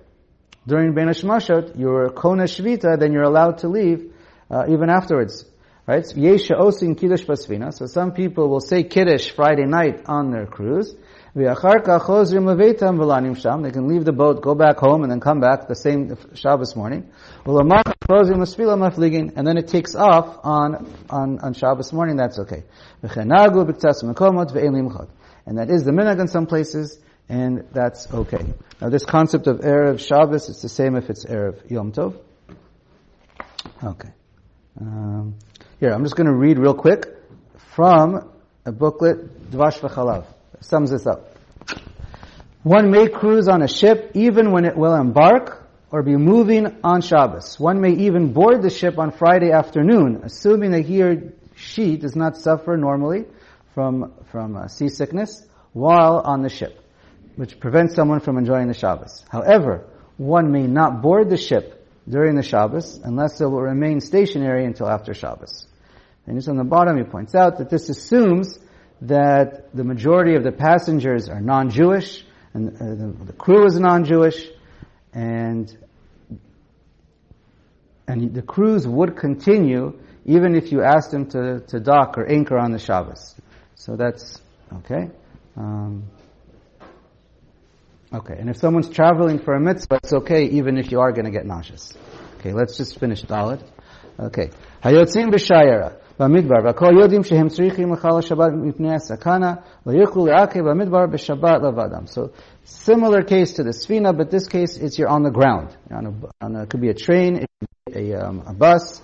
during 0.67 0.95
Ben 0.95 1.07
Hashmashot, 1.07 1.77
you're 1.77 2.09
kona 2.09 2.45
shvita, 2.45 2.99
then 2.99 3.13
you're 3.13 3.23
allowed 3.23 3.59
to 3.59 3.67
leave, 3.67 4.11
uh, 4.49 4.65
even 4.67 4.89
afterwards. 4.89 5.45
Right? 5.85 6.03
Yesha 6.03 6.59
osin 6.59 6.97
kiddush 6.97 7.23
basvina. 7.25 7.71
So 7.71 7.85
some 7.85 8.13
people 8.13 8.49
will 8.49 8.59
say 8.59 8.83
kiddush 8.83 9.29
Friday 9.29 9.65
night 9.65 10.01
on 10.07 10.31
their 10.31 10.47
cruise. 10.47 10.95
They 11.35 11.43
can 11.43 11.53
leave 13.89 14.05
the 14.05 14.13
boat, 14.15 14.41
go 14.41 14.55
back 14.55 14.77
home, 14.77 15.03
and 15.03 15.11
then 15.11 15.19
come 15.19 15.41
back 15.41 15.67
the 15.67 15.75
same 15.75 16.15
Shabbos 16.33 16.77
morning. 16.77 17.11
And 17.45 19.45
then 19.45 19.57
it 19.57 19.67
takes 19.67 19.95
off 19.95 20.39
on, 20.45 20.89
on, 21.09 21.39
on 21.39 21.53
Shabbos 21.53 21.91
morning, 21.91 22.15
that's 22.15 22.39
okay. 22.39 22.63
And 23.01 23.31
that 23.31 23.51
is 25.69 25.83
the 25.83 25.91
minhag 25.91 26.21
in 26.21 26.29
some 26.29 26.45
places, 26.45 26.99
and 27.27 27.67
that's 27.73 28.13
okay. 28.13 28.45
Now 28.79 28.87
this 28.87 29.03
concept 29.03 29.47
of 29.47 29.57
Erev 29.57 29.99
Shabbos, 29.99 30.47
it's 30.47 30.61
the 30.61 30.69
same 30.69 30.95
if 30.95 31.09
it's 31.09 31.25
Erev 31.25 31.69
Yom 31.69 31.91
Tov. 31.91 32.15
Okay. 33.83 34.13
Um, 34.79 35.35
here, 35.81 35.91
I'm 35.91 36.03
just 36.03 36.15
going 36.15 36.27
to 36.27 36.33
read 36.33 36.57
real 36.57 36.75
quick 36.75 37.07
from 37.75 38.31
a 38.65 38.71
booklet, 38.71 39.51
Dvash 39.51 39.81
V'chalav 39.81 40.27
sums 40.61 40.91
this 40.91 41.05
up. 41.05 41.35
One 42.63 42.89
may 42.89 43.07
cruise 43.07 43.47
on 43.47 43.61
a 43.61 43.67
ship 43.67 44.11
even 44.15 44.51
when 44.51 44.65
it 44.65 44.75
will 44.75 44.95
embark 44.95 45.63
or 45.91 46.01
be 46.01 46.17
moving 46.17 46.77
on 46.83 47.01
Shabbos. 47.01 47.59
One 47.59 47.79
may 47.79 47.91
even 47.91 48.33
board 48.33 48.61
the 48.61 48.69
ship 48.69 48.97
on 48.97 49.11
Friday 49.11 49.51
afternoon, 49.51 50.21
assuming 50.23 50.71
that 50.71 50.81
he 50.85 51.01
or 51.03 51.33
she 51.55 51.95
does 51.95 52.15
not 52.15 52.37
suffer 52.37 52.75
normally 52.75 53.25
from, 53.73 54.13
from 54.31 54.55
uh, 54.55 54.67
seasickness 54.67 55.45
while 55.73 56.19
on 56.19 56.41
the 56.41 56.49
ship, 56.49 56.79
which 57.35 57.59
prevents 57.59 57.95
someone 57.95 58.19
from 58.19 58.37
enjoying 58.37 58.67
the 58.67 58.73
Shabbos. 58.73 59.23
However, 59.29 59.85
one 60.17 60.51
may 60.51 60.65
not 60.65 61.01
board 61.01 61.29
the 61.29 61.37
ship 61.37 61.87
during 62.07 62.35
the 62.35 62.43
Shabbos 62.43 62.99
unless 63.03 63.39
it 63.41 63.45
will 63.45 63.61
remain 63.61 63.99
stationary 63.99 64.65
until 64.65 64.87
after 64.87 65.13
Shabbos. 65.13 65.67
And 66.25 66.37
just 66.37 66.49
on 66.49 66.57
the 66.57 66.63
bottom, 66.63 66.97
he 66.97 67.03
points 67.03 67.35
out 67.35 67.57
that 67.59 67.69
this 67.69 67.89
assumes 67.89 68.57
that 69.01 69.75
the 69.75 69.83
majority 69.83 70.35
of 70.35 70.43
the 70.43 70.51
passengers 70.51 71.29
are 71.29 71.41
non-Jewish, 71.41 72.23
and 72.53 72.69
uh, 72.75 72.79
the, 72.79 73.25
the, 73.25 73.33
crew 73.33 73.65
is 73.65 73.77
non-Jewish, 73.79 74.47
and 75.13 75.77
and 78.07 78.33
the 78.33 78.41
cruise 78.41 78.87
would 78.87 79.17
continue 79.17 79.99
even 80.25 80.55
if 80.55 80.71
you 80.71 80.83
asked 80.83 81.11
them 81.11 81.27
to, 81.27 81.59
to 81.67 81.79
dock 81.79 82.17
or 82.17 82.25
anchor 82.25 82.57
on 82.57 82.71
the 82.71 82.79
Shabbos. 82.79 83.35
So 83.75 83.95
that's 83.95 84.41
okay. 84.73 85.09
Um, 85.55 86.05
okay, 88.13 88.35
and 88.37 88.49
if 88.49 88.57
someone's 88.57 88.89
traveling 88.89 89.39
for 89.39 89.53
a 89.53 89.59
mitzvah, 89.59 89.99
it's 90.03 90.13
okay 90.13 90.45
even 90.45 90.77
if 90.77 90.91
you 90.91 90.99
are 90.99 91.11
going 91.11 91.25
to 91.25 91.31
get 91.31 91.45
nauseous. 91.45 91.93
Okay, 92.39 92.53
let's 92.53 92.77
just 92.77 92.99
finish 92.99 93.23
Dalit. 93.23 93.61
Okay. 94.19 94.51
Hayotzim 94.83 95.31
b'shayera. 95.31 95.97
במדבר, 96.20 96.56
והכל 96.64 96.92
יודעים 97.00 97.22
שהם 97.22 97.48
צריכים 97.48 97.92
לחלל 97.92 98.18
השבת 98.18 98.52
מפני 98.62 98.94
הסכנה, 98.94 99.54
לא 99.86 99.92
יוכלו 99.92 100.26
לעכב 100.26 100.60
במדבר 100.60 101.06
בשבת 101.06 101.62
לבדם. 101.62 102.04
So, 102.06 102.20
similar 102.64 103.22
case 103.22 103.52
to 103.54 103.62
the 103.62 103.72
Sfina, 103.72 104.16
but 104.16 104.30
this 104.30 104.46
case, 104.46 104.76
it's 104.76 104.98
you're 104.98 105.08
on 105.08 105.22
the 105.22 105.30
ground. 105.30 105.68
On 105.90 106.06
a, 106.06 106.44
on 106.44 106.56
a, 106.56 106.62
it 106.62 106.70
could 106.70 106.80
be 106.80 106.90
a 106.90 106.94
train, 106.94 107.36
it 107.36 107.50
could 107.58 107.94
be 107.94 108.12
a, 108.12 108.20
um, 108.20 108.42
a 108.46 108.52
bus. 108.52 109.00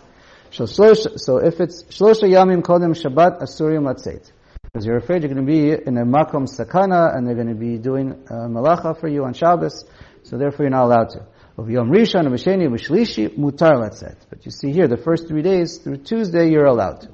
So 0.51 1.39
if 1.39 1.61
it's 1.61 1.85
שלושה 1.91 2.27
ימים 2.27 2.63
קודם 2.63 2.95
שבת, 2.95 3.43
אסורים 3.43 3.89
לצאת. 3.89 4.31
Because 4.65 4.87
you're 4.87 4.97
afraid 4.97 5.23
you're 5.23 5.33
going 5.33 5.47
to 5.47 5.53
be 5.53 5.71
in 5.71 5.97
a 5.97 6.05
makom 6.05 6.47
sakana, 6.47 7.15
and 7.15 7.27
they're 7.27 7.35
going 7.35 7.49
to 7.49 7.55
be 7.55 7.79
doing 7.79 8.13
uh, 8.31 8.47
malacha 8.49 8.99
for 9.01 9.09
you 9.09 9.25
on 9.25 9.33
Shabbos, 9.33 9.85
so 10.23 10.37
therefore 10.37 10.65
you're 10.65 10.71
not 10.71 10.85
allowed 10.85 11.09
to. 11.11 11.21
Of 11.59 11.71
Yom 11.71 11.91
Rishon, 11.91 12.27
Misheni, 12.29 12.69
Mishlishi, 12.69 13.37
Mutar 13.37 13.77
Latzet. 13.83 14.17
But 14.29 14.45
you 14.45 14.51
see 14.51 14.73
here, 14.73 14.89
the 14.89 14.99
first 14.99 15.27
three 15.29 15.43
days, 15.43 15.79
through 15.79 15.99
Tuesday, 15.99 16.51
you're 16.51 16.67
allowed 16.67 17.01
to. 17.03 17.09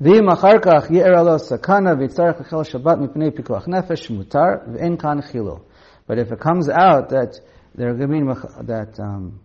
ואם 0.00 0.28
אחר 0.32 0.58
כך 0.62 0.90
יאר 0.90 1.22
לו 1.22 1.38
סכנה 1.38 1.90
ויצטרך 1.98 2.40
לחיל 2.40 2.62
שבת 2.62 2.98
מפני 2.98 3.30
פיקוח 3.30 3.68
נפש, 3.68 4.10
מותר, 4.10 4.72
ואין 4.72 4.96
כאן 4.96 5.20
חילו. 5.20 5.58
But 6.08 6.18
if 6.18 6.32
it 6.32 6.40
comes 6.40 6.68
out 6.68 7.08
that 7.10 7.40
they're 7.74 7.94
going 7.94 8.26
to 8.26 8.34
that, 8.62 8.98
um, 8.98 9.40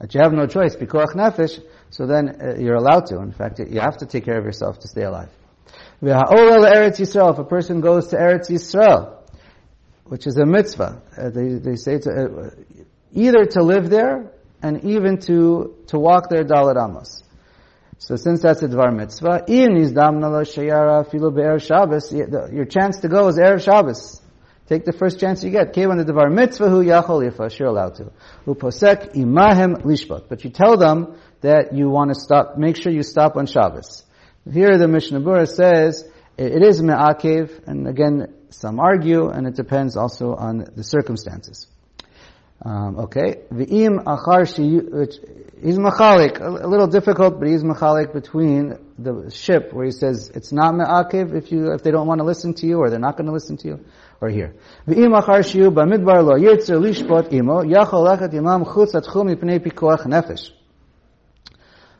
that 0.00 0.14
you 0.14 0.20
have 0.20 0.32
no 0.32 0.46
choice, 0.46 0.74
pikuach 0.74 1.14
nefesh, 1.14 1.60
so 1.90 2.06
then 2.06 2.28
uh, 2.28 2.54
you're 2.58 2.74
allowed 2.74 3.06
to. 3.06 3.20
In 3.20 3.32
fact, 3.32 3.60
you 3.60 3.80
have 3.80 3.98
to 3.98 4.06
take 4.06 4.24
care 4.24 4.38
of 4.38 4.44
yourself 4.44 4.80
to 4.80 4.88
stay 4.88 5.02
alive. 5.02 5.28
Eretz 6.02 6.98
Yisrael, 6.98 7.32
if 7.32 7.38
a 7.38 7.44
person 7.44 7.80
goes 7.80 8.08
to 8.08 8.16
Eretz 8.16 8.50
Yisrael, 8.50 9.13
which 10.05 10.27
is 10.27 10.37
a 10.37 10.45
mitzvah. 10.45 11.01
Uh, 11.17 11.29
they, 11.29 11.53
they 11.55 11.75
say 11.75 11.99
to, 11.99 12.09
uh, 12.09 12.49
either 13.11 13.45
to 13.45 13.61
live 13.63 13.89
there 13.89 14.31
and 14.61 14.83
even 14.83 15.19
to, 15.19 15.75
to 15.87 15.99
walk 15.99 16.29
there 16.29 16.43
Dalit 16.43 16.81
Amos. 16.81 17.23
So 17.97 18.15
since 18.15 18.41
that's 18.41 18.61
a 18.61 18.67
Dvar 18.67 18.95
mitzvah, 18.95 19.45
your 22.53 22.65
chance 22.65 22.99
to 22.99 23.07
go 23.07 23.27
is 23.29 23.37
Erev 23.37 23.63
Shabbos. 23.63 24.21
Take 24.67 24.83
the 24.83 24.93
first 24.93 25.19
chance 25.19 25.43
you 25.43 25.51
get. 25.51 25.73
Kevan 25.73 25.97
the 25.97 26.11
Dvar 26.11 26.31
mitzvah 26.31 26.69
hu 26.69 26.83
yachol 26.83 27.23
yifa, 27.27 27.57
you're 27.57 27.67
allowed 27.67 27.95
to. 27.95 28.11
Uposek 28.47 29.15
imahem 29.15 29.83
lishbot. 29.83 30.27
But 30.27 30.43
you 30.43 30.49
tell 30.49 30.75
them 30.77 31.15
that 31.41 31.73
you 31.73 31.89
want 31.89 32.13
to 32.13 32.19
stop, 32.19 32.57
make 32.57 32.75
sure 32.75 32.91
you 32.91 33.03
stop 33.03 33.37
on 33.37 33.45
Shabbos. 33.45 34.03
Here 34.51 34.77
the 34.77 34.87
Mishnah 34.87 35.21
Berurah 35.21 35.47
says, 35.47 36.07
it 36.37 36.63
is 36.63 36.81
me'akev, 36.81 37.67
and 37.67 37.87
again, 37.87 38.33
some 38.59 38.79
argue, 38.79 39.29
and 39.29 39.47
it 39.47 39.55
depends 39.55 39.95
also 39.97 40.33
on 40.35 40.65
the 40.75 40.83
circumstances. 40.83 41.67
Um, 42.63 42.99
okay, 42.99 43.41
v'im 43.51 44.03
achar 44.05 44.45
which 44.91 45.15
he's 45.61 45.77
machalik, 45.77 46.39
a 46.39 46.67
little 46.67 46.87
difficult, 46.87 47.37
but 47.37 47.49
he's 47.49 47.63
machalik 47.63 48.13
between 48.13 48.77
the 48.97 49.29
ship 49.29 49.73
where 49.73 49.85
he 49.85 49.91
says 49.91 50.31
it's 50.33 50.53
not 50.53 50.73
me'akev 50.73 51.35
if 51.35 51.51
you 51.51 51.73
if 51.73 51.83
they 51.83 51.91
don't 51.91 52.07
want 52.07 52.19
to 52.19 52.25
listen 52.25 52.53
to 52.53 52.65
you 52.65 52.79
or 52.79 52.89
they're 52.89 52.97
not 52.97 53.17
going 53.17 53.27
to 53.27 53.33
listen 53.33 53.57
to 53.57 53.67
you, 53.67 53.85
or 54.21 54.29
here. 54.29 54.55
V'im 54.87 55.19
achar 55.19 55.39
shiyu 55.39 55.69
b'midbar 55.69 56.23
lo 56.23 56.35
yirtzer 56.39 56.79
lishpot 56.79 57.33
imo 57.33 57.61
yachol 57.61 58.33
imam 58.33 58.63
chutz 58.63 58.95
atchum 58.95 59.35
mipnei 59.35 59.59
pikuach 59.59 60.05
nefesh. 60.05 60.51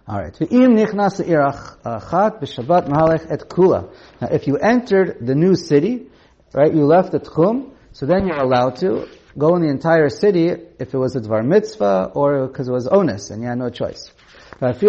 All 0.08 0.20
right. 0.20 0.34
V'im 0.34 0.78
nichnas 0.78 1.20
achat 1.20 2.42
b'shabbat 2.42 2.88
mahalech 2.88 3.30
et 3.30 3.50
kula. 3.50 3.94
Now, 4.22 4.30
if 4.32 4.48
you 4.48 4.58
entered 4.58 5.18
the 5.20 5.36
new 5.36 5.56
city 5.56 6.08
right? 6.56 6.74
You 6.74 6.86
left 6.86 7.12
the 7.12 7.20
tchum, 7.20 7.72
so 7.92 8.06
then 8.06 8.26
you're 8.26 8.40
allowed 8.40 8.78
to 8.78 9.10
go 9.38 9.56
in 9.56 9.62
the 9.62 9.68
entire 9.70 10.08
city 10.10 10.48
if 10.48 10.94
it 10.94 10.98
was 10.98 11.16
a 11.16 11.20
dvar 11.20 11.46
mitzvah 11.46 12.12
or 12.16 12.48
because 12.48 12.70
it 12.70 12.72
was 12.72 12.88
onus 12.88 13.30
and 13.30 13.42
you 13.42 13.50
had 13.50 13.58
no 13.58 13.70
choice. 13.70 14.10
So 14.60 14.68
if 14.68 14.82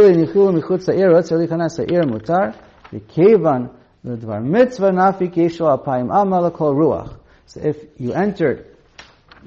you 7.98 8.12
entered 8.12 8.66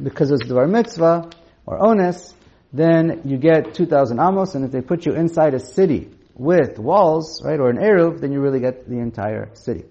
because 0.04 0.32
it's 0.32 0.44
dvar 0.44 0.70
mitzvah 0.70 1.30
or 1.66 1.82
onus, 1.82 2.34
then 2.74 3.22
you 3.24 3.38
get 3.38 3.74
2,000 3.74 4.20
amos, 4.20 4.56
and 4.56 4.66
if 4.66 4.72
they 4.72 4.82
put 4.82 5.06
you 5.06 5.14
inside 5.14 5.54
a 5.54 5.60
city 5.60 6.10
with 6.36 6.78
walls, 6.78 7.42
right, 7.44 7.60
or 7.60 7.70
an 7.70 7.78
eruv, 7.78 8.22
then 8.22 8.32
you 8.32 8.42
really 8.42 8.60
get 8.60 8.88
the 8.88 9.00
entire 9.00 9.50
city. 9.56 9.86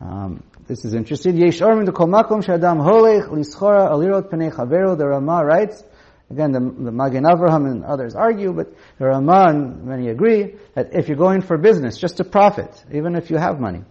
Um, 0.00 0.42
this 0.66 0.84
is 0.84 0.94
interesting. 0.94 1.36
Yesh 1.36 1.58
the 1.58 1.92
kol 1.94 2.08
makom 2.08 2.44
shadam 2.44 2.84
holech 2.84 3.28
lischora 3.28 3.90
alirot 3.90 4.30
penei 4.30 4.52
chavero. 4.52 4.98
The 4.98 5.06
Rama 5.06 5.44
writes, 5.44 5.84
again, 6.28 6.50
the, 6.50 6.58
the 6.58 6.90
Magen 6.90 7.22
Avraham 7.22 7.70
and 7.70 7.84
others 7.84 8.16
argue, 8.16 8.52
but 8.52 8.74
the 8.98 9.06
Rama 9.06 9.46
and 9.48 9.84
many 9.84 10.08
agree 10.08 10.56
that 10.74 10.92
if 10.92 11.08
you're 11.08 11.16
going 11.16 11.42
for 11.42 11.56
business, 11.56 11.98
just 11.98 12.16
to 12.16 12.24
profit, 12.24 12.84
even 12.92 13.14
if 13.14 13.30
you 13.30 13.36
have 13.36 13.60
money, 13.60 13.82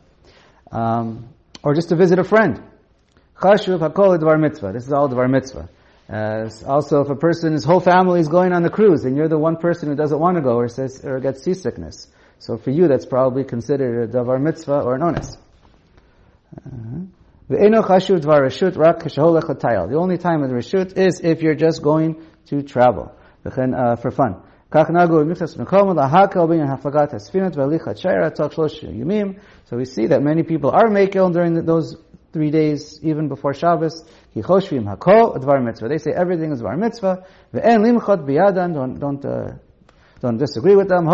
um, 0.71 1.29
or 1.63 1.73
just 1.75 1.89
to 1.89 1.95
visit 1.95 2.19
a 2.19 2.25
friend, 2.25 2.61
chashuv 3.39 3.79
hakol 3.79 4.19
dvar 4.19 4.39
mitzvah. 4.39 4.73
This 4.73 4.85
is 4.85 4.91
all 4.91 5.07
dvar 5.07 5.29
mitzvah. 5.29 5.69
Uh, 6.07 6.49
also, 6.67 7.01
if 7.01 7.09
a 7.09 7.15
person, 7.15 7.53
his 7.53 7.63
whole 7.63 7.79
family 7.79 8.19
is 8.19 8.27
going 8.27 8.51
on 8.51 8.63
the 8.63 8.69
cruise, 8.69 9.05
and 9.05 9.15
you're 9.15 9.29
the 9.29 9.39
one 9.39 9.55
person 9.55 9.87
who 9.87 9.95
doesn't 9.95 10.19
want 10.19 10.35
to 10.35 10.41
go 10.41 10.55
or 10.57 10.67
says 10.67 11.03
or 11.05 11.19
gets 11.21 11.41
seasickness, 11.43 12.07
so 12.37 12.57
for 12.57 12.69
you, 12.69 12.89
that's 12.89 13.05
probably 13.05 13.45
considered 13.45 14.09
a 14.09 14.13
davar 14.13 14.41
mitzvah 14.41 14.81
or 14.81 14.95
an 14.95 15.03
onus. 15.03 15.37
The 17.47 17.57
only 19.97 20.17
time 20.17 20.43
of 20.43 20.49
the 20.49 20.55
reshut 20.55 20.97
is 20.97 21.19
if 21.23 21.41
you're 21.43 21.55
just 21.55 21.81
going 21.83 22.23
to 22.47 22.63
travel, 22.63 23.11
uh, 23.45 23.95
for 23.97 24.11
fun. 24.11 24.41
So 24.71 24.81
we 29.77 29.85
see 29.85 30.07
that 30.07 30.21
many 30.21 30.43
people 30.43 30.71
are 30.71 30.89
makel 30.89 31.31
during 31.31 31.65
those 31.65 31.95
three 32.33 32.51
days 32.51 32.99
even 33.03 33.27
before 33.29 33.53
Shabbos. 33.53 34.03
They 34.33 34.41
say 34.41 34.51
everything 36.11 36.51
is 36.51 36.61
dvar 36.61 36.77
mitzvah. 36.77 37.23
Don't 38.73 38.99
don't 38.99 39.25
uh, 39.25 39.53
don't 40.19 40.37
disagree 40.37 40.75
with 40.75 40.89
them. 40.89 41.05